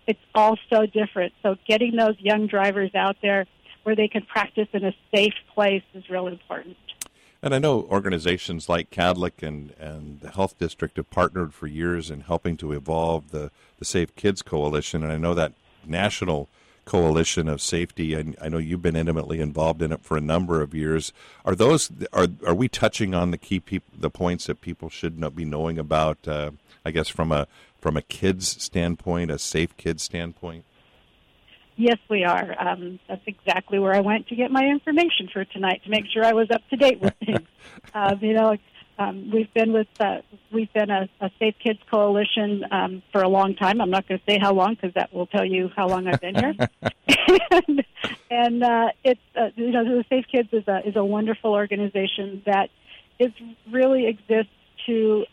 it's 0.07 0.21
all 0.35 0.57
so 0.69 0.87
different. 0.87 1.33
So 1.43 1.57
getting 1.67 1.97
those 1.97 2.17
young 2.19 2.47
drivers 2.47 2.95
out 2.95 3.17
there 3.23 3.47
where 3.83 3.97
they 3.97 4.09
can 4.09 4.23
practice 4.23 4.69
in 4.73 4.85
a 4.85 4.95
safe 5.15 5.35
place 5.55 5.83
is 5.95 6.09
really 6.11 6.33
important. 6.33 6.77
And 7.43 7.55
I 7.55 7.59
know 7.59 7.83
organizations 7.85 8.69
like 8.69 8.91
Kadlec 8.91 9.43
and, 9.47 9.73
and 9.79 10.21
the 10.21 10.31
Health 10.31 10.59
District 10.59 10.97
have 10.99 11.09
partnered 11.11 11.55
for 11.55 11.67
years 11.67 12.11
in 12.11 12.23
helping 12.23 12.57
to 12.59 12.73
evolve 12.73 13.31
the, 13.31 13.51
the 13.79 13.85
Safe 13.87 14.15
Kids 14.15 14.43
Coalition. 14.43 15.03
And 15.03 15.11
I 15.11 15.17
know 15.17 15.33
that 15.35 15.55
national 15.87 16.51
coalition 16.91 17.49
of 17.49 17.61
safety, 17.61 18.15
and 18.15 18.37
I 18.43 18.49
know 18.49 18.59
you've 18.59 18.83
been 18.83 18.97
intimately 18.97 19.39
involved 19.39 19.81
in 19.81 19.93
it 19.93 20.03
for 20.03 20.17
a 20.17 20.21
number 20.21 20.61
of 20.61 20.75
years. 20.75 21.13
Are 21.45 21.55
those 21.55 21.89
are 22.13 22.27
are 22.45 22.55
we 22.55 22.67
touching 22.67 23.15
on 23.15 23.31
the 23.31 23.39
key 23.39 23.61
peop, 23.61 23.85
the 23.97 24.11
points 24.11 24.47
that 24.47 24.61
people 24.61 24.89
should 24.89 25.17
not 25.17 25.37
be 25.37 25.45
knowing 25.45 25.79
about? 25.79 26.27
Uh, 26.27 26.51
I 26.85 26.91
guess 26.91 27.07
from 27.07 27.31
a 27.31 27.47
from 27.79 27.97
a 27.97 28.03
kid's 28.03 28.61
standpoint, 28.61 29.31
a 29.31 29.39
safe 29.39 29.77
kid 29.77 30.01
standpoint? 30.01 30.65
Yes, 31.77 31.99
we 32.09 32.25
are. 32.25 32.57
Um, 32.59 32.99
that's 33.09 33.23
exactly 33.25 33.79
where 33.79 33.95
I 33.95 34.01
went 34.01 34.27
to 34.27 34.35
get 34.35 34.51
my 34.51 34.65
information 34.65 35.29
for 35.33 35.45
tonight 35.45 35.83
to 35.85 35.91
make 35.91 36.07
sure 36.13 36.25
I 36.25 36.33
was 36.33 36.51
up 36.51 36.63
to 36.71 36.77
date 36.77 37.01
with 37.01 37.15
things. 37.25 37.47
uh, 37.95 38.17
you 38.21 38.35
know, 38.35 38.57
um, 39.01 39.31
we've 39.33 39.53
been 39.55 39.73
with 39.73 39.89
uh, 39.99 40.19
we've 40.53 40.73
been 40.75 40.91
a, 40.91 41.09
a 41.21 41.31
Safe 41.39 41.55
Kids 41.59 41.81
Coalition 41.91 42.65
um, 42.71 43.03
for 43.11 43.23
a 43.23 43.29
long 43.29 43.55
time. 43.57 43.81
I'm 43.81 43.91
not 43.91 44.07
going 44.07 44.21
to 44.21 44.25
say 44.31 44.39
how 44.39 44.53
long 44.53 44.75
because 44.75 44.93
that 44.95 45.13
will 45.13 45.27
tell 45.27 45.45
you 45.45 45.71
how 45.75 45.89
long 45.89 46.07
I've 46.07 46.21
been 46.21 46.35
here. 46.35 46.55
and 47.51 47.85
and 48.31 48.63
uh, 48.63 48.89
it's 49.03 49.21
uh, 49.35 49.49
you 49.57 49.71
know 49.71 49.85
the 49.85 50.05
Safe 50.11 50.27
Kids 50.31 50.51
is 50.53 50.69
a 50.69 50.87
is 50.87 50.97
a 50.97 51.05
wonderful 51.05 51.53
organization 51.53 52.43
that 52.45 52.69
is 53.19 53.33
really 53.71 54.07
exists 54.07 54.53
to 54.87 55.25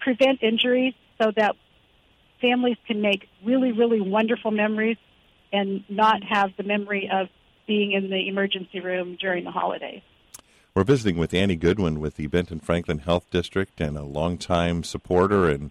prevent 0.00 0.42
injuries 0.42 0.94
so 1.20 1.32
that 1.36 1.56
families 2.40 2.76
can 2.86 3.00
make 3.00 3.28
really, 3.44 3.72
really 3.72 4.00
wonderful 4.00 4.50
memories 4.50 4.98
and 5.52 5.84
not 5.88 6.22
have 6.22 6.50
the 6.56 6.62
memory 6.62 7.08
of 7.12 7.28
being 7.66 7.92
in 7.92 8.10
the 8.10 8.28
emergency 8.28 8.80
room 8.80 9.16
during 9.18 9.44
the 9.44 9.50
holidays. 9.50 10.02
We're 10.76 10.84
visiting 10.84 11.16
with 11.16 11.32
Annie 11.32 11.56
Goodwin 11.56 12.00
with 12.00 12.16
the 12.16 12.26
Benton 12.26 12.60
Franklin 12.60 12.98
Health 12.98 13.30
District 13.30 13.80
and 13.80 13.96
a 13.96 14.02
longtime 14.02 14.84
supporter 14.84 15.48
and 15.48 15.70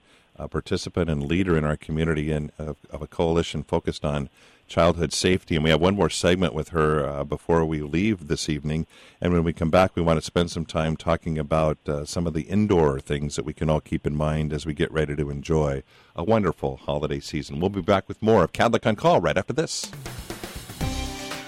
participant 0.49 1.11
and 1.11 1.21
leader 1.21 1.55
in 1.55 1.63
our 1.63 1.77
community 1.77 2.31
and 2.31 2.51
of, 2.57 2.77
of 2.89 3.03
a 3.03 3.07
coalition 3.07 3.61
focused 3.61 4.03
on 4.03 4.29
childhood 4.67 5.13
safety. 5.13 5.53
And 5.53 5.63
we 5.63 5.69
have 5.69 5.79
one 5.79 5.93
more 5.93 6.09
segment 6.09 6.55
with 6.55 6.69
her 6.69 7.07
uh, 7.07 7.23
before 7.23 7.63
we 7.67 7.83
leave 7.83 8.29
this 8.29 8.49
evening. 8.49 8.87
And 9.21 9.31
when 9.31 9.43
we 9.43 9.53
come 9.53 9.69
back, 9.69 9.95
we 9.95 10.01
want 10.01 10.17
to 10.17 10.25
spend 10.25 10.49
some 10.49 10.65
time 10.65 10.95
talking 10.95 11.37
about 11.37 11.77
uh, 11.87 12.05
some 12.05 12.25
of 12.25 12.33
the 12.33 12.41
indoor 12.41 12.99
things 12.99 13.35
that 13.35 13.45
we 13.45 13.53
can 13.53 13.69
all 13.69 13.81
keep 13.81 14.07
in 14.07 14.15
mind 14.15 14.51
as 14.51 14.65
we 14.65 14.73
get 14.73 14.91
ready 14.91 15.15
to 15.17 15.29
enjoy 15.29 15.83
a 16.15 16.23
wonderful 16.23 16.77
holiday 16.77 17.19
season. 17.19 17.59
We'll 17.59 17.69
be 17.69 17.79
back 17.81 18.07
with 18.07 18.23
more 18.23 18.43
of 18.43 18.53
Kadlec 18.53 18.87
on 18.87 18.95
Call 18.95 19.21
right 19.21 19.37
after 19.37 19.53
this. 19.53 19.91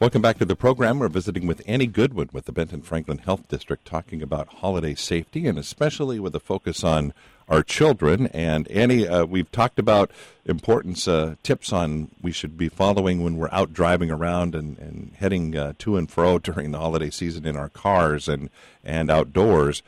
Welcome 0.00 0.22
back 0.22 0.38
to 0.38 0.46
the 0.46 0.56
program. 0.56 0.98
We're 0.98 1.08
visiting 1.08 1.46
with 1.46 1.60
Annie 1.66 1.86
Goodwin 1.86 2.30
with 2.32 2.46
the 2.46 2.52
Benton 2.52 2.80
Franklin 2.80 3.18
Health 3.18 3.46
District 3.48 3.84
talking 3.84 4.22
about 4.22 4.48
holiday 4.48 4.94
safety 4.94 5.46
and 5.46 5.58
especially 5.58 6.18
with 6.18 6.34
a 6.34 6.40
focus 6.40 6.82
on 6.82 7.12
our 7.50 7.62
children. 7.62 8.28
And 8.28 8.66
Annie, 8.68 9.06
uh, 9.06 9.26
we've 9.26 9.52
talked 9.52 9.78
about 9.78 10.10
importance 10.46 11.06
uh, 11.06 11.34
tips 11.42 11.70
on 11.70 12.10
we 12.22 12.32
should 12.32 12.56
be 12.56 12.70
following 12.70 13.22
when 13.22 13.36
we're 13.36 13.50
out 13.52 13.74
driving 13.74 14.10
around 14.10 14.54
and, 14.54 14.78
and 14.78 15.12
heading 15.18 15.54
uh, 15.54 15.74
to 15.80 15.98
and 15.98 16.10
fro 16.10 16.38
during 16.38 16.70
the 16.70 16.78
holiday 16.78 17.10
season 17.10 17.44
in 17.44 17.54
our 17.54 17.68
cars 17.68 18.26
and, 18.26 18.48
and 18.82 19.10
outdoors. 19.10 19.82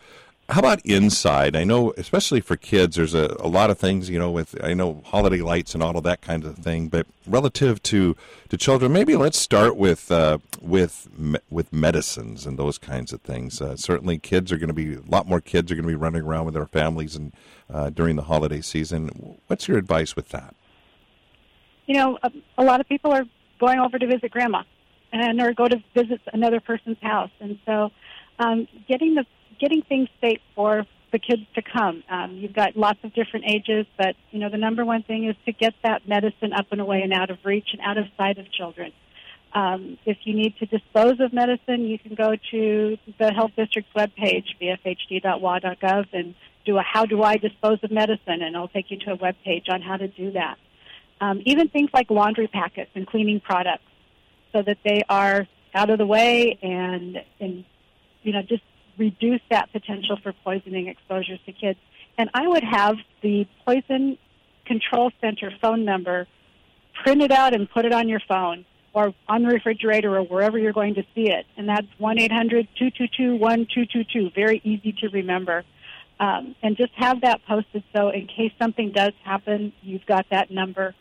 How 0.53 0.59
about 0.59 0.85
inside? 0.85 1.57
I 1.57 1.65
know, 1.65 1.95
especially 1.97 2.43
for 2.43 2.57
kids, 2.59 2.97
there's 2.97 3.15
a, 3.15 3.35
a 3.41 3.49
lot 3.49 3.71
of 3.71 3.79
things, 3.79 4.11
you 4.11 4.19
know, 4.19 4.31
with, 4.31 4.55
I 4.63 4.75
know, 4.75 5.01
holiday 5.07 5.39
lights 5.39 5.73
and 5.73 5.83
all 5.83 5.97
of 5.97 6.05
that 6.05 6.21
kind 6.21 6.45
of 6.45 6.59
thing, 6.59 6.89
but 6.89 7.07
relative 7.27 7.83
to, 7.85 8.15
to 8.51 8.57
children, 8.59 8.93
maybe 8.93 9.17
let's 9.17 9.39
start 9.39 9.79
with, 9.79 10.13
uh, 10.13 10.37
with, 10.61 11.09
with 11.49 11.73
medicines 11.73 12.45
and 12.45 12.59
those 12.59 12.77
kinds 12.77 13.15
of 13.15 13.23
things. 13.23 13.63
Uh, 13.63 13.77
certainly 13.77 14.19
kids 14.19 14.53
are 14.53 14.59
going 14.59 14.69
to 14.69 14.75
be, 14.75 14.97
a 14.97 15.01
lot 15.11 15.27
more 15.27 15.41
kids 15.41 15.73
are 15.73 15.75
going 15.75 15.87
to 15.87 15.89
be 15.89 15.95
running 15.95 16.21
around 16.21 16.45
with 16.45 16.53
their 16.53 16.67
families 16.67 17.17
and 17.17 17.33
uh, 17.73 17.89
during 17.89 18.17
the 18.17 18.25
holiday 18.25 18.61
season. 18.61 19.39
What's 19.47 19.69
your 19.69 19.79
advice 19.79 20.15
with 20.15 20.29
that? 20.29 20.55
You 21.87 21.95
know, 21.95 22.19
a, 22.23 22.31
a 22.59 22.63
lot 22.63 22.79
of 22.79 22.87
people 22.87 23.11
are 23.11 23.25
going 23.59 23.79
over 23.79 23.99
to 23.99 24.07
visit 24.07 24.31
grandma 24.31 24.65
and 25.13 25.41
or 25.41 25.55
go 25.55 25.67
to 25.67 25.83
visit 25.95 26.21
another 26.35 26.61
person's 26.61 26.99
house. 27.01 27.31
And 27.41 27.59
so 27.65 27.89
um, 28.39 28.69
getting 28.87 29.15
the 29.15 29.25
getting 29.63 29.81
things 29.83 30.09
safe 30.21 30.41
for 30.57 30.85
the 31.13 31.19
kids 31.19 31.43
to 31.55 31.63
come. 31.63 32.03
Um, 32.11 32.37
you've 32.37 32.55
got 32.55 32.77
lots 32.77 32.99
of 33.05 33.15
different 33.15 33.45
ages, 33.49 33.87
but 33.97 34.17
you 34.33 34.41
know 34.41 34.51
the 34.51 34.59
number 34.59 34.85
one 34.85 35.03
thing 35.05 35.29
is 35.29 35.37
to 35.47 35.53
get 35.53 35.75
that 35.85 36.09
medicine 36.09 36.53
up 36.53 36.67
and 36.73 36.81
away 36.81 37.03
and 37.03 37.13
out 37.13 37.31
of 37.31 37.39
reach 37.45 37.69
and 37.73 37.81
out 37.81 37.97
of 37.97 38.07
sight 38.17 38.39
of 38.39 38.51
children. 38.51 38.93
Um, 39.55 39.99
if 40.07 40.17
you 40.25 40.35
need 40.35 40.57
to 40.57 40.67
dispose 40.67 41.21
of 41.21 41.33
medicine, 41.33 41.85
you 41.85 41.99
can 41.99 42.15
go 42.15 42.35
to 42.51 42.99
the 43.19 43.33
health 43.33 43.53
district's 43.55 43.93
webpage, 43.95 44.47
bfhd.wa.gov, 44.61 46.07
and 46.13 46.35
do 46.65 46.79
a 46.79 46.83
"How 46.83 47.05
do 47.05 47.23
I 47.23 47.37
dispose 47.37 47.79
of 47.85 47.91
medicine?" 47.93 48.43
and 48.43 48.57
it'll 48.57 48.69
take 48.69 48.91
you 48.91 48.99
to 49.01 49.13
a 49.13 49.17
web 49.17 49.37
page 49.45 49.67
on 49.69 49.81
how 49.81 49.97
to 49.97 50.09
do 50.09 50.33
that. 50.33 50.57
Um, 51.21 51.41
even 51.45 51.69
things 51.69 51.91
like 51.95 52.11
laundry 52.11 52.49
packets 52.49 52.91
and 52.97 53.07
cleaning 53.07 53.39
products, 53.39 53.85
so 54.53 54.63
that 54.63 54.79
they 54.85 55.03
are 55.09 55.47
out 55.75 55.91
of 55.91 55.99
the 55.99 56.07
way 56.07 56.59
and 56.63 57.23
and 57.39 57.65
you 58.23 58.33
know 58.33 58.43
just 58.43 58.63
reduce 58.99 59.41
that 59.51 59.73
potential 59.73 60.19
for 60.23 60.33
poisoning 60.45 60.89
exposures 60.89 61.41
to 61.47 61.53
kids. 61.53 61.79
And 62.19 62.31
I 62.35 62.47
would 62.47 62.65
have 62.65 62.97
the 63.23 63.47
Poison 63.67 64.19
Control 64.67 65.11
Center 65.21 65.53
phone 65.61 65.85
number 65.85 66.27
printed 67.03 67.33
out 67.33 67.55
and 67.55 67.69
put 67.71 67.85
it 67.85 67.93
on 67.93 68.09
your 68.09 68.21
phone 68.29 68.65
or 68.93 69.15
on 69.29 69.43
the 69.43 69.49
refrigerator 69.49 70.17
or 70.17 70.23
wherever 70.23 70.59
you're 70.59 70.73
going 70.73 70.95
to 70.95 71.03
see 71.15 71.31
it. 71.31 71.47
And 71.57 71.69
that's 71.69 71.87
1 71.99 72.19
800 72.19 72.69
222 72.79 73.37
1222. 73.37 74.31
Very 74.35 74.61
easy 74.65 74.93
to 75.01 75.09
remember. 75.09 75.65
Um, 76.21 76.55
and 76.63 76.77
just 76.77 76.93
have 76.97 77.23
that 77.23 77.45
posted 77.47 77.83
so 77.95 78.11
in 78.11 78.27
case 78.27 78.53
something 78.61 78.93
does 78.93 79.13
happen, 79.25 79.73
you've 79.83 80.07
got 80.07 80.27
that 80.31 80.51
number 80.51 80.95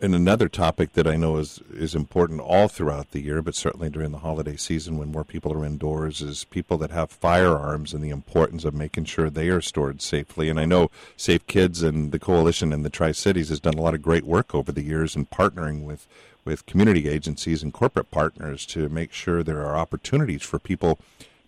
and 0.00 0.14
another 0.14 0.48
topic 0.48 0.92
that 0.94 1.06
I 1.06 1.16
know 1.16 1.38
is 1.38 1.60
is 1.72 1.94
important 1.94 2.40
all 2.40 2.68
throughout 2.68 3.12
the 3.12 3.20
year, 3.20 3.42
but 3.42 3.54
certainly 3.54 3.88
during 3.88 4.12
the 4.12 4.18
holiday 4.18 4.56
season 4.56 4.98
when 4.98 5.12
more 5.12 5.24
people 5.24 5.52
are 5.52 5.64
indoors, 5.64 6.20
is 6.20 6.44
people 6.44 6.76
that 6.78 6.90
have 6.90 7.10
firearms 7.10 7.94
and 7.94 8.02
the 8.02 8.10
importance 8.10 8.64
of 8.64 8.74
making 8.74 9.04
sure 9.04 9.30
they 9.30 9.48
are 9.48 9.60
stored 9.60 10.02
safely. 10.02 10.48
And 10.48 10.60
I 10.60 10.64
know 10.64 10.90
Safe 11.16 11.46
Kids 11.46 11.82
and 11.82 12.12
the 12.12 12.18
coalition 12.18 12.72
in 12.72 12.82
the 12.82 12.90
Tri 12.90 13.12
Cities 13.12 13.48
has 13.48 13.60
done 13.60 13.74
a 13.74 13.82
lot 13.82 13.94
of 13.94 14.02
great 14.02 14.24
work 14.24 14.54
over 14.54 14.72
the 14.72 14.82
years 14.82 15.16
in 15.16 15.26
partnering 15.26 15.84
with 15.84 16.06
with 16.44 16.66
community 16.66 17.08
agencies 17.08 17.62
and 17.62 17.72
corporate 17.72 18.10
partners 18.10 18.66
to 18.66 18.88
make 18.88 19.12
sure 19.12 19.42
there 19.42 19.64
are 19.64 19.76
opportunities 19.76 20.42
for 20.42 20.58
people 20.58 20.98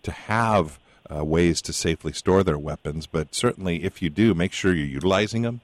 to 0.01 0.11
have 0.11 0.79
uh, 1.13 1.23
ways 1.23 1.61
to 1.61 1.71
safely 1.71 2.11
store 2.11 2.43
their 2.43 2.57
weapons. 2.57 3.05
But 3.05 3.35
certainly, 3.35 3.83
if 3.83 4.01
you 4.01 4.09
do, 4.09 4.33
make 4.33 4.53
sure 4.53 4.73
you're 4.73 4.85
utilizing 4.85 5.43
them 5.43 5.61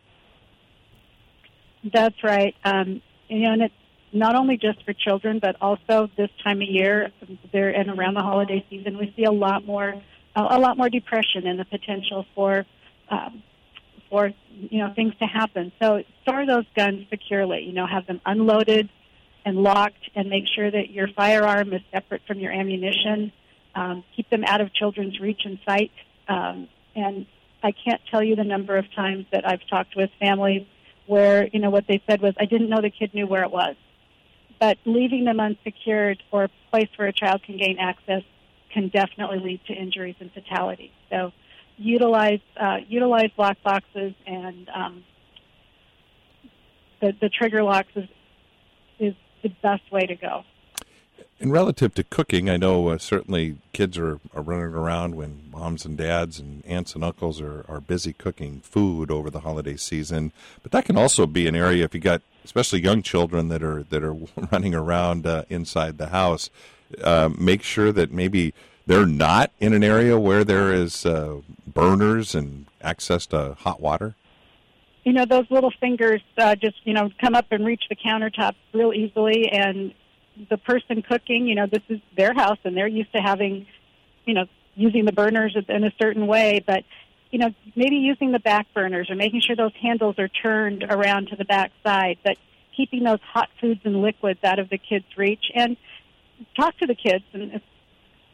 that's 1.92 2.24
right. 2.24 2.56
Um, 2.64 3.02
you 3.28 3.42
know, 3.42 3.54
and 3.54 3.62
it's 3.64 3.74
not 4.12 4.36
only 4.36 4.58
just 4.58 4.84
for 4.86 4.94
children, 4.94 5.40
but 5.40 5.56
also 5.60 6.10
this 6.16 6.30
time 6.44 6.62
of 6.62 6.68
year, 6.68 7.12
there 7.52 7.70
and 7.70 7.90
around 7.90 8.14
the 8.14 8.22
holiday 8.22 8.66
season, 8.70 8.98
we 8.98 9.14
see 9.18 9.24
a 9.24 9.32
lot 9.32 9.66
more, 9.66 10.02
a 10.36 10.60
lot 10.60 10.78
more 10.78 10.90
depression 10.90 11.48
and 11.48 11.60
the 11.60 11.66
potential 11.66 12.26
for, 12.36 12.66
um, 13.10 13.42
for 14.10 14.32
you 14.52 14.80
know 14.80 14.94
things 14.94 15.14
to 15.20 15.26
happen. 15.26 15.72
So 15.82 16.04
store 16.22 16.46
those 16.46 16.66
guns 16.76 17.08
securely. 17.10 17.64
You 17.64 17.74
know, 17.74 17.88
have 17.88 18.06
them 18.06 18.22
unloaded 18.26 18.90
and 19.46 19.58
locked, 19.58 20.10
and 20.16 20.30
make 20.30 20.46
sure 20.56 20.70
that 20.70 20.92
your 20.92 21.08
firearm 21.10 21.74
is 21.74 21.82
separate 21.92 22.22
from 22.28 22.40
your 22.40 22.52
ammunition. 22.52 23.32
Um, 23.76 24.04
keep 24.16 24.30
them 24.30 24.44
out 24.46 24.62
of 24.62 24.74
children's 24.74 25.20
reach 25.20 25.42
and 25.44 25.58
sight. 25.66 25.92
Um, 26.28 26.70
and 26.96 27.26
I 27.64 27.72
can't 27.72 28.00
tell 28.10 28.24
you 28.24 28.36
the 28.36 28.44
number 28.44 28.78
of 28.78 28.86
times 28.94 29.26
that 29.32 29.48
I've 29.48 29.68
talked 29.68 29.96
with 29.96 30.12
families 30.20 30.66
where, 31.06 31.48
you 31.48 31.60
know, 31.60 31.70
what 31.70 31.86
they 31.88 32.02
said 32.10 32.22
was, 32.22 32.34
I 32.40 32.46
didn't 32.46 32.70
know 32.70 32.82
the 32.82 32.90
kid 32.90 33.14
knew 33.14 33.28
where 33.28 33.44
it 33.44 33.52
was. 33.52 33.76
But 34.60 34.78
leaving 34.86 35.26
them 35.26 35.40
unsecured 35.40 36.24
or 36.32 36.46
a 36.46 36.50
place 36.72 36.90
where 36.96 37.08
a 37.08 37.14
child 37.14 37.44
can 37.44 37.58
gain 37.58 37.78
access 37.80 38.24
can 38.74 38.88
definitely 38.88 39.40
lead 39.40 39.62
to 39.68 39.74
injuries 39.74 40.16
and 40.20 40.32
fatalities. 40.32 40.92
So 41.10 41.32
utilize, 41.78 42.40
uh, 42.60 42.78
utilize 42.88 43.30
lock 43.38 43.58
boxes 43.64 44.14
and 44.26 44.70
um, 44.74 45.04
the, 47.02 47.14
the 47.20 47.30
trigger 47.30 47.64
locks 47.64 47.92
is, 47.96 48.08
is 49.00 49.14
the 49.42 49.50
best 49.62 49.92
way 49.92 50.06
to 50.06 50.16
go. 50.16 50.44
And 51.44 51.52
relative 51.52 51.94
to 51.96 52.06
cooking, 52.06 52.50
I 52.50 52.56
know 52.56 52.88
uh, 52.88 52.98
certainly 52.98 53.58
kids 53.74 53.98
are, 53.98 54.22
are 54.34 54.42
running 54.42 54.74
around 54.74 55.16
when 55.16 55.42
moms 55.52 55.84
and 55.84 55.98
dads 55.98 56.40
and 56.40 56.66
aunts 56.66 56.96
and 56.96 57.04
uncles 57.04 57.42
are, 57.42 57.66
are 57.68 57.82
busy 57.82 58.14
cooking 58.14 58.62
food 58.62 59.12
over 59.12 59.30
the 59.30 59.42
holiday 59.42 59.76
season. 59.76 60.32
But 60.62 60.72
that 60.72 60.86
can 60.86 60.96
also 60.96 61.28
be 61.28 61.46
an 61.46 61.54
area 61.54 61.84
if 61.84 61.94
you 61.94 62.00
got 62.00 62.22
especially 62.46 62.80
young 62.82 63.02
children 63.02 63.50
that 63.50 63.62
are 63.62 63.84
that 63.84 64.06
are 64.06 64.14
running 64.54 64.74
around 64.74 65.28
uh, 65.28 65.44
inside 65.50 65.98
the 65.98 66.08
house. 66.08 66.50
Uh, 67.04 67.30
make 67.38 67.62
sure 67.62 67.92
that 67.92 68.14
maybe 68.14 68.54
they're 68.86 69.06
not 69.06 69.52
in 69.60 69.74
an 69.74 69.84
area 69.84 70.18
where 70.18 70.46
there 70.46 70.72
is 70.72 71.06
uh, 71.06 71.42
burners 71.68 72.34
and 72.34 72.68
access 72.82 73.26
to 73.26 73.56
hot 73.60 73.82
water 73.82 74.16
you 75.04 75.12
know 75.12 75.26
those 75.26 75.46
little 75.50 75.72
fingers 75.80 76.22
uh, 76.38 76.56
just 76.56 76.76
you 76.86 76.94
know 76.94 77.10
come 77.20 77.36
up 77.36 77.48
and 77.52 77.66
reach 77.66 77.84
the 77.90 77.96
countertop 77.96 78.56
real 78.74 78.94
easily 78.94 79.50
and 79.50 79.94
the 80.50 80.58
person 80.58 81.02
cooking, 81.02 81.48
you 81.48 81.56
know, 81.56 81.68
this 81.68 81.84
is 81.90 82.00
their 82.16 82.34
house 82.34 82.58
and 82.64 82.76
they're 82.76 82.88
used 82.88 83.12
to 83.14 83.22
having, 83.22 83.66
you 84.26 84.34
know, 84.34 84.46
using 84.76 85.06
the 85.06 85.12
burners 85.12 85.56
in 85.68 85.84
a 85.84 85.92
certain 86.00 86.28
way, 86.28 86.64
but 86.66 86.84
you 87.34 87.40
know, 87.40 87.50
maybe 87.76 87.96
using 87.96 88.32
the 88.32 88.40
back 88.40 88.68
burners 88.76 89.10
or 89.10 89.16
making 89.16 89.42
sure 89.42 89.56
those 89.56 89.74
handles 89.82 90.20
are 90.20 90.28
turned 90.28 90.84
around 90.84 91.30
to 91.30 91.36
the 91.36 91.46
back 91.46 91.72
side, 91.84 92.20
but 92.24 92.38
keeping 92.78 93.04
those 93.04 93.20
hot 93.24 93.50
foods 93.60 93.82
and 93.86 94.04
liquids 94.04 94.40
out 94.44 94.60
of 94.60 94.70
the 94.70 94.78
kids' 94.78 95.06
reach 95.18 95.46
and 95.56 95.76
talk 96.56 96.78
to 96.78 96.86
the 96.86 96.94
kids 96.94 97.24
and 97.34 97.60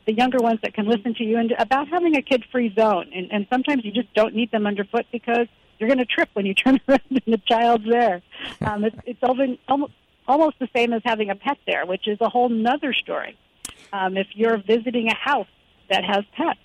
the 0.06 0.14
younger 0.14 0.40
ones 0.40 0.60
that 0.64 0.74
can 0.74 0.86
listen 0.86 1.14
to 1.14 1.24
you 1.24 1.38
and 1.38 1.54
about 1.60 1.88
having 1.88 2.16
a 2.18 2.22
kid-free 2.22 2.74
zone. 2.78 3.10
And, 3.16 3.32
and 3.32 3.48
sometimes 3.50 3.86
you 3.86 3.92
just 3.92 4.14
don't 4.16 4.36
need 4.36 4.52
them 4.52 4.68
underfoot 4.68 5.06
because 5.14 5.48
you're 5.78 5.88
going 5.88 6.00
to 6.00 6.06
trip 6.06 6.30
when 6.34 6.46
you 6.46 6.54
turn 6.56 6.82
around 6.90 7.02
and 7.10 7.22
the 7.26 7.42
child's 7.48 7.86
there. 7.90 8.22
Um, 8.60 8.84
it's, 8.84 8.98
it's 9.06 9.56
almost 9.68 9.94
almost 10.30 10.60
the 10.60 10.70
same 10.74 10.94
as 10.94 11.02
having 11.04 11.30
a 11.30 11.36
pet 11.36 11.58
there, 11.66 11.86
which 11.86 12.08
is 12.08 12.20
a 12.22 12.30
whole 12.30 12.50
nother 12.50 12.94
story. 12.94 13.38
Um, 13.92 14.16
if 14.16 14.28
you're 14.34 14.58
visiting 14.58 15.08
a 15.08 15.16
house 15.16 15.48
that 15.90 16.06
has 16.06 16.24
pets, 16.38 16.60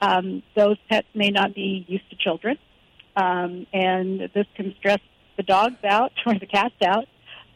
um, 0.00 0.42
those 0.56 0.78
pets 0.88 1.06
may 1.14 1.30
not 1.30 1.54
be 1.54 1.84
used 1.86 2.08
to 2.10 2.16
children, 2.16 2.56
um, 3.14 3.66
and 3.72 4.30
this 4.34 4.46
can 4.56 4.74
stress 4.78 5.00
the 5.36 5.42
dogs 5.42 5.84
out 5.84 6.12
or 6.26 6.38
the 6.38 6.46
cats 6.46 6.74
out 6.84 7.06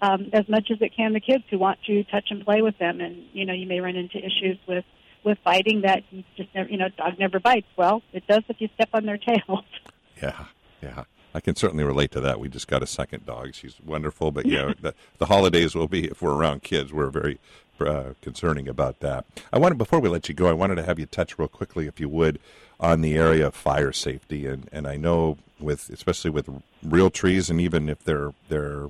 um, 0.02 0.28
as 0.32 0.48
much 0.48 0.70
as 0.70 0.82
it 0.82 0.94
can 0.94 1.12
the 1.14 1.20
kids 1.20 1.44
who 1.48 1.58
want 1.58 1.78
to 1.84 2.04
touch 2.04 2.26
and 2.30 2.44
play 2.44 2.60
with 2.60 2.76
them. 2.78 3.00
And 3.00 3.24
you 3.32 3.46
know, 3.46 3.54
you 3.54 3.66
may 3.66 3.80
run 3.80 3.96
into 3.96 4.18
issues 4.18 4.58
with 4.68 4.84
with 5.24 5.38
biting 5.44 5.82
that 5.82 6.02
you 6.10 6.24
just 6.36 6.52
never, 6.54 6.68
you 6.68 6.76
know, 6.76 6.88
dog 6.88 7.18
never 7.18 7.40
bites. 7.40 7.68
Well, 7.76 8.02
it 8.12 8.26
does 8.26 8.42
if 8.48 8.60
you 8.60 8.68
step 8.74 8.90
on 8.92 9.06
their 9.06 9.18
tails. 9.18 9.64
Yeah, 10.20 10.44
yeah. 10.82 11.04
I 11.34 11.40
can 11.40 11.56
certainly 11.56 11.84
relate 11.84 12.10
to 12.12 12.20
that. 12.20 12.40
We 12.40 12.48
just 12.48 12.68
got 12.68 12.82
a 12.82 12.86
second 12.86 13.26
dog. 13.26 13.54
She's 13.54 13.76
wonderful, 13.84 14.30
but 14.30 14.46
yeah, 14.46 14.72
the, 14.80 14.94
the 15.18 15.26
holidays 15.26 15.74
will 15.74 15.88
be 15.88 16.06
if 16.06 16.22
we're 16.22 16.34
around 16.34 16.62
kids. 16.62 16.92
We're 16.92 17.10
very 17.10 17.38
uh, 17.80 18.14
concerning 18.20 18.68
about 18.68 19.00
that. 19.00 19.24
I 19.52 19.58
wanted 19.58 19.78
before 19.78 20.00
we 20.00 20.08
let 20.08 20.28
you 20.28 20.34
go, 20.34 20.48
I 20.48 20.52
wanted 20.52 20.76
to 20.76 20.84
have 20.84 20.98
you 20.98 21.06
touch 21.06 21.38
real 21.38 21.48
quickly, 21.48 21.86
if 21.86 21.98
you 21.98 22.08
would, 22.08 22.38
on 22.78 23.00
the 23.00 23.16
area 23.16 23.46
of 23.46 23.54
fire 23.54 23.92
safety. 23.92 24.46
And 24.46 24.68
and 24.72 24.86
I 24.86 24.96
know 24.96 25.38
with 25.58 25.90
especially 25.90 26.30
with 26.30 26.48
real 26.82 27.10
trees, 27.10 27.50
and 27.50 27.60
even 27.60 27.88
if 27.88 28.04
they're 28.04 28.34
they're 28.48 28.88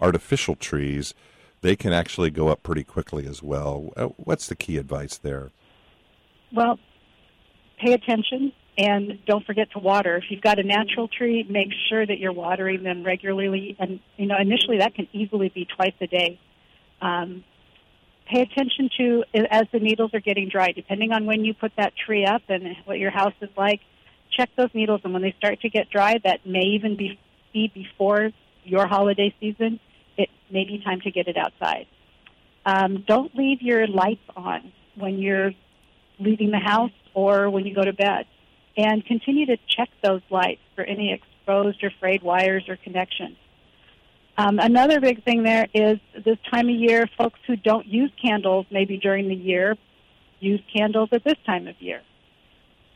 artificial 0.00 0.56
trees, 0.56 1.14
they 1.60 1.76
can 1.76 1.92
actually 1.92 2.30
go 2.30 2.48
up 2.48 2.62
pretty 2.62 2.84
quickly 2.84 3.26
as 3.26 3.42
well. 3.42 3.92
Uh, 3.96 4.06
what's 4.16 4.48
the 4.48 4.56
key 4.56 4.76
advice 4.76 5.16
there? 5.16 5.50
Well, 6.52 6.78
pay 7.78 7.92
attention 7.92 8.52
and 8.76 9.24
don't 9.26 9.44
forget 9.46 9.70
to 9.72 9.78
water. 9.78 10.16
If 10.16 10.24
you've 10.30 10.42
got 10.42 10.58
a 10.58 10.62
natural 10.62 11.08
tree, 11.08 11.46
make 11.48 11.68
sure 11.88 12.04
that 12.04 12.18
you're 12.18 12.32
watering 12.32 12.82
them 12.82 13.04
regularly. 13.04 13.76
And, 13.78 14.00
you 14.16 14.26
know, 14.26 14.36
initially 14.38 14.78
that 14.78 14.94
can 14.94 15.08
easily 15.12 15.48
be 15.48 15.64
twice 15.64 15.94
a 16.00 16.06
day. 16.06 16.40
Um, 17.00 17.44
pay 18.26 18.42
attention 18.42 18.90
to 18.98 19.24
as 19.50 19.64
the 19.72 19.78
needles 19.78 20.12
are 20.14 20.20
getting 20.20 20.48
dry, 20.48 20.72
depending 20.72 21.12
on 21.12 21.26
when 21.26 21.44
you 21.44 21.54
put 21.54 21.72
that 21.76 21.92
tree 21.96 22.24
up 22.24 22.42
and 22.48 22.76
what 22.84 22.98
your 22.98 23.10
house 23.10 23.34
is 23.40 23.50
like. 23.56 23.80
Check 24.36 24.50
those 24.56 24.70
needles, 24.74 25.02
and 25.04 25.12
when 25.12 25.22
they 25.22 25.34
start 25.38 25.60
to 25.60 25.68
get 25.68 25.90
dry, 25.90 26.18
that 26.24 26.44
may 26.44 26.64
even 26.74 26.96
be, 26.96 27.20
be 27.52 27.70
before 27.72 28.30
your 28.64 28.86
holiday 28.88 29.32
season. 29.38 29.78
It 30.16 30.28
may 30.50 30.64
be 30.64 30.82
time 30.82 31.00
to 31.02 31.10
get 31.12 31.28
it 31.28 31.36
outside. 31.36 31.86
Um, 32.66 33.04
don't 33.06 33.36
leave 33.36 33.62
your 33.62 33.86
lights 33.86 34.24
on 34.34 34.72
when 34.96 35.18
you're 35.18 35.52
leaving 36.18 36.50
the 36.50 36.58
house 36.58 36.90
or 37.12 37.50
when 37.50 37.66
you 37.66 37.74
go 37.74 37.84
to 37.84 37.92
bed. 37.92 38.26
And 38.76 39.04
continue 39.04 39.46
to 39.46 39.56
check 39.68 39.88
those 40.02 40.22
lights 40.30 40.62
for 40.74 40.82
any 40.82 41.12
exposed 41.12 41.82
or 41.84 41.92
frayed 42.00 42.22
wires 42.22 42.64
or 42.68 42.76
connections. 42.76 43.36
Um, 44.36 44.58
another 44.58 45.00
big 45.00 45.22
thing 45.24 45.44
there 45.44 45.68
is 45.72 45.98
this 46.24 46.38
time 46.50 46.68
of 46.68 46.74
year, 46.74 47.08
folks 47.16 47.38
who 47.46 47.54
don't 47.54 47.86
use 47.86 48.10
candles 48.20 48.66
maybe 48.70 48.96
during 48.96 49.28
the 49.28 49.34
year 49.34 49.76
use 50.40 50.60
candles 50.76 51.08
at 51.12 51.22
this 51.24 51.36
time 51.46 51.68
of 51.68 51.80
year. 51.80 52.02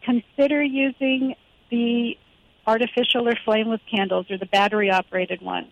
Consider 0.02 0.62
using 0.62 1.34
the 1.70 2.16
artificial 2.66 3.28
or 3.28 3.34
flameless 3.44 3.80
candles 3.90 4.30
or 4.30 4.36
the 4.36 4.46
battery 4.46 4.90
operated 4.90 5.40
ones. 5.40 5.68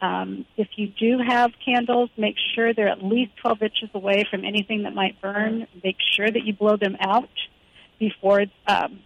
Um, 0.00 0.46
if 0.56 0.68
you 0.76 0.88
do 0.88 1.18
have 1.18 1.52
candles, 1.64 2.10
make 2.16 2.36
sure 2.54 2.74
they're 2.74 2.88
at 2.88 3.04
least 3.04 3.36
12 3.36 3.62
inches 3.62 3.90
away 3.94 4.24
from 4.30 4.44
anything 4.44 4.82
that 4.82 4.94
might 4.94 5.20
burn. 5.20 5.66
Make 5.84 5.98
sure 6.16 6.28
that 6.28 6.42
you 6.44 6.54
blow 6.54 6.76
them 6.76 6.96
out 7.00 7.30
before 8.00 8.46
um, 8.66 9.00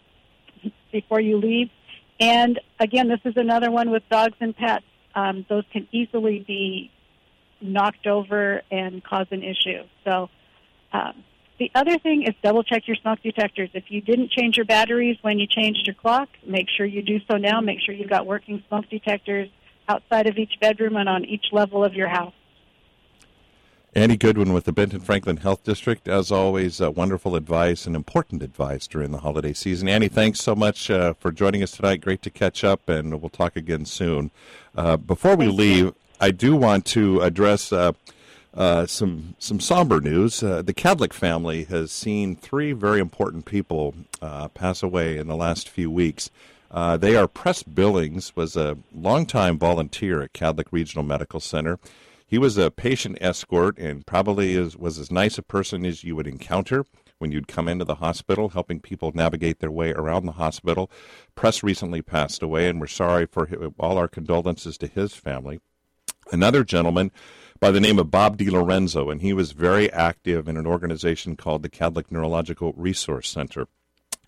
before 1.01 1.21
you 1.21 1.37
leave. 1.37 1.69
And 2.19 2.59
again, 2.81 3.09
this 3.09 3.21
is 3.25 3.37
another 3.37 3.71
one 3.71 3.91
with 3.91 4.03
dogs 4.09 4.37
and 4.41 4.57
pets. 4.57 4.85
Um, 5.15 5.45
those 5.49 5.65
can 5.73 5.87
easily 5.93 6.45
be 6.47 6.91
knocked 7.61 8.07
over 8.07 8.63
and 8.71 9.03
cause 9.05 9.27
an 9.31 9.43
issue. 9.43 9.83
So 10.05 10.29
um, 10.93 11.25
the 11.59 11.71
other 11.75 11.99
thing 11.99 12.23
is 12.23 12.35
double 12.43 12.63
check 12.63 12.87
your 12.87 12.97
smoke 12.97 13.21
detectors. 13.23 13.71
If 13.75 13.85
you 13.89 14.01
didn't 14.01 14.31
change 14.31 14.57
your 14.57 14.67
batteries 14.67 15.17
when 15.23 15.39
you 15.39 15.47
changed 15.47 15.87
your 15.87 15.95
clock, 15.95 16.29
make 16.47 16.69
sure 16.75 16.87
you 16.87 17.03
do 17.03 17.19
so 17.31 17.37
now. 17.37 17.61
Make 17.61 17.81
sure 17.81 17.95
you've 17.95 18.11
got 18.11 18.27
working 18.27 18.63
smoke 18.69 18.87
detectors 18.91 19.49
outside 19.89 20.27
of 20.27 20.37
each 20.39 20.55
bedroom 20.61 20.97
and 20.97 21.09
on 21.09 21.25
each 21.25 21.47
level 21.53 21.85
of 21.85 21.95
your 21.95 22.09
house. 22.09 22.35
Annie 23.97 24.19
Goodwin 24.19 24.53
with 24.53 24.65
the 24.65 24.73
Benton 24.73 25.01
Franklin 25.01 25.39
Health 25.39 25.65
District. 25.65 26.07
As 26.07 26.31
always, 26.31 26.83
uh, 26.83 26.91
wonderful 26.91 27.35
advice 27.35 27.87
and 27.87 27.97
important 27.97 28.43
advice 28.43 28.87
during 28.87 29.11
the 29.11 29.21
holiday 29.21 29.55
season. 29.55 29.89
Annie, 29.89 30.09
thanks 30.09 30.39
so 30.41 30.55
much 30.55 30.91
uh, 30.91 31.15
for 31.15 31.33
joining 31.33 31.63
us 31.63 31.71
tonight. 31.71 32.03
Great 32.03 32.21
to 32.21 32.29
catch 32.29 32.63
up, 32.63 32.91
and 32.91 33.19
we'll 33.23 33.31
talk 33.31 33.57
again 33.57 33.87
soon. 33.87 34.31
Uh, 34.77 34.99
before 34.99 35.35
we 35.35 35.47
leave. 35.47 35.95
I 36.21 36.31
do 36.31 36.57
want 36.57 36.85
to 36.87 37.21
address 37.23 37.73
uh, 37.73 37.93
uh, 38.55 38.85
some 38.85 39.35
some 39.39 39.61
somber 39.61 40.01
news. 40.01 40.43
Uh, 40.43 40.61
the 40.63 40.73
Kadlec 40.75 41.13
family 41.15 41.65
has 41.65 41.91
seen 41.91 42.37
three 42.37 42.73
very 42.73 43.01
important 43.01 43.47
people 43.47 43.95
pass 44.53 44.83
away 44.83 45.17
in 45.17 45.27
the 45.27 45.37
last 45.37 45.71
few 45.71 45.91
weeks. 45.91 46.31
Uh, 46.71 46.97
they 46.97 47.17
are 47.17 47.29
Press 47.29 47.63
Billings, 47.63 48.35
was 48.35 48.57
a 48.57 48.77
longtime 48.95 49.59
volunteer 49.59 50.21
at 50.21 50.33
Kadlec 50.33 50.67
Regional 50.71 51.05
Medical 51.05 51.41
Center. 51.41 51.79
He 52.29 52.39
was 52.39 52.59
a 52.59 52.73
patient 52.73 53.19
escort 53.21 53.79
and 53.79 54.05
probably 54.05 54.55
is, 54.55 54.77
was 54.77 54.99
as 54.99 55.13
nice 55.13 55.39
a 55.39 55.43
person 55.43 55.87
as 55.87 56.03
you 56.03 56.17
would 56.17 56.27
encounter 56.27 56.85
when 57.19 57.31
you'd 57.31 57.47
come 57.47 57.69
into 57.69 57.85
the 57.85 57.97
hospital, 57.97 58.51
helping 58.51 58.81
people 58.81 59.13
navigate 59.15 59.61
their 59.61 59.71
way 59.71 59.93
around 59.93 60.27
the 60.27 60.33
hospital. 60.33 60.91
Press 61.37 61.63
recently 61.63 62.03
passed 62.03 62.43
away, 62.43 62.69
and 62.69 62.81
we're 62.81 62.89
sorry 62.89 63.27
for 63.27 63.47
him, 63.47 63.75
all 63.79 63.97
our 63.97 64.09
condolences 64.09 64.77
to 64.79 64.89
his 64.89 65.15
family. 65.15 65.61
Another 66.33 66.65
gentleman 66.65 67.13
by 67.61 67.71
the 67.71 67.81
name 67.81 67.99
of 67.99 68.11
Bob 68.11 68.37
DiLorenzo, 68.37 69.11
and 69.11 69.23
he 69.23 69.33
was 69.33 69.53
very 69.53 69.91
active 69.93 70.49
in 70.49 70.57
an 70.57 70.67
organization 70.67 71.37
called 71.37 71.63
the 71.63 71.71
Kadlec 71.71 72.11
Neurological 72.11 72.73
Resource 72.77 73.29
Center. 73.29 73.69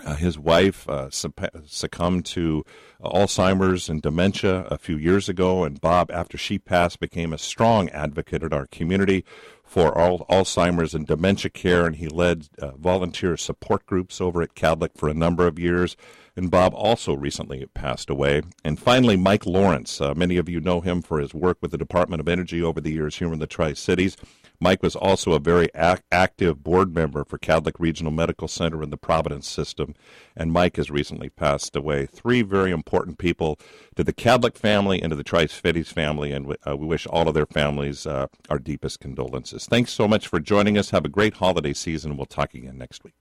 Uh, 0.05 0.15
his 0.15 0.39
wife 0.39 0.89
uh, 0.89 1.11
succumbed 1.11 2.25
to 2.25 2.65
Alzheimer's 3.03 3.89
and 3.89 4.01
dementia 4.01 4.65
a 4.71 4.79
few 4.79 4.97
years 4.97 5.29
ago, 5.29 5.65
and 5.65 5.81
Bob, 5.81 6.11
after 6.13 6.39
she 6.39 6.59
passed, 6.59 7.01
became 7.01 7.33
a 7.33 7.39
strong 7.39 7.89
advocate 7.91 8.43
in 8.45 8.53
our 8.53 8.67
community 8.67 9.25
for 9.65 9.93
Alzheimer's 9.93 10.95
and 10.95 11.07
dementia 11.07 11.51
care, 11.51 11.85
and 11.85 11.97
he 11.97 12.09
led 12.09 12.49
uh, 12.59 12.71
volunteer 12.77 13.37
support 13.37 13.85
groups 13.87 14.21
over 14.21 14.41
at 14.41 14.55
Kadlec 14.55 14.97
for 14.97 15.09
a 15.09 15.15
number 15.15 15.47
of 15.47 15.59
years. 15.59 15.97
And 16.37 16.51
Bob 16.51 16.73
also 16.73 17.15
recently 17.15 17.67
passed 17.75 18.09
away. 18.09 18.43
And 18.65 18.79
finally, 18.79 19.17
Mike 19.17 19.45
Lawrence. 19.45 20.01
Uh, 20.01 20.15
many 20.15 20.37
of 20.37 20.49
you 20.49 20.61
know 20.61 20.81
him 20.81 21.03
for 21.03 21.19
his 21.19 21.35
work 21.35 21.59
with 21.61 21.73
the 21.73 21.79
Department 21.79 22.21
of 22.21 22.29
Energy 22.29 22.63
over 22.63 22.81
the 22.81 22.93
years 22.93 23.17
here 23.17 23.33
in 23.33 23.41
the 23.41 23.47
Tri 23.49 23.73
Cities. 23.73 24.17
Mike 24.61 24.83
was 24.83 24.97
also 24.97 25.33
a 25.33 25.39
very 25.39 25.69
ac- 25.75 26.03
active 26.11 26.63
board 26.63 26.95
member 26.95 27.25
for 27.25 27.39
Kadlec 27.39 27.75
Regional 27.79 28.13
Medical 28.13 28.49
Center 28.49 28.83
in 28.83 28.91
the 28.91 28.97
Providence 28.97 29.49
system, 29.49 29.95
and 30.37 30.53
Mike 30.53 30.77
has 30.77 30.91
recently 30.91 31.29
passed 31.29 31.77
away. 31.77 32.07
Three 32.07 32.43
very 32.43 32.71
important 32.71 33.19
people 33.19 33.59
to 33.95 34.03
the 34.03 34.13
Catholic 34.13 34.57
family 34.57 35.01
and 35.01 35.11
to 35.11 35.17
the 35.17 35.23
Tri-Cities 35.23 35.91
family, 35.93 36.33
and 36.33 36.57
uh, 36.67 36.77
we 36.77 36.87
wish 36.87 37.07
all 37.07 37.29
of 37.29 37.35
their 37.35 37.47
families 37.47 38.07
uh, 38.07 38.27
our 38.49 38.59
deepest 38.59 39.01
condolences. 39.01 39.67
Thanks 39.67 39.93
so 39.93 40.09
much 40.09 40.27
for 40.27 40.41
joining 40.41 40.77
us. 40.77 40.91
Have 40.91 41.05
a 41.05 41.09
great 41.09 41.35
holiday 41.35 41.73
season. 41.73 42.17
We'll 42.17 42.27
talk 42.27 42.55
again 42.55 42.79
next 42.79 43.05
week. 43.05 43.15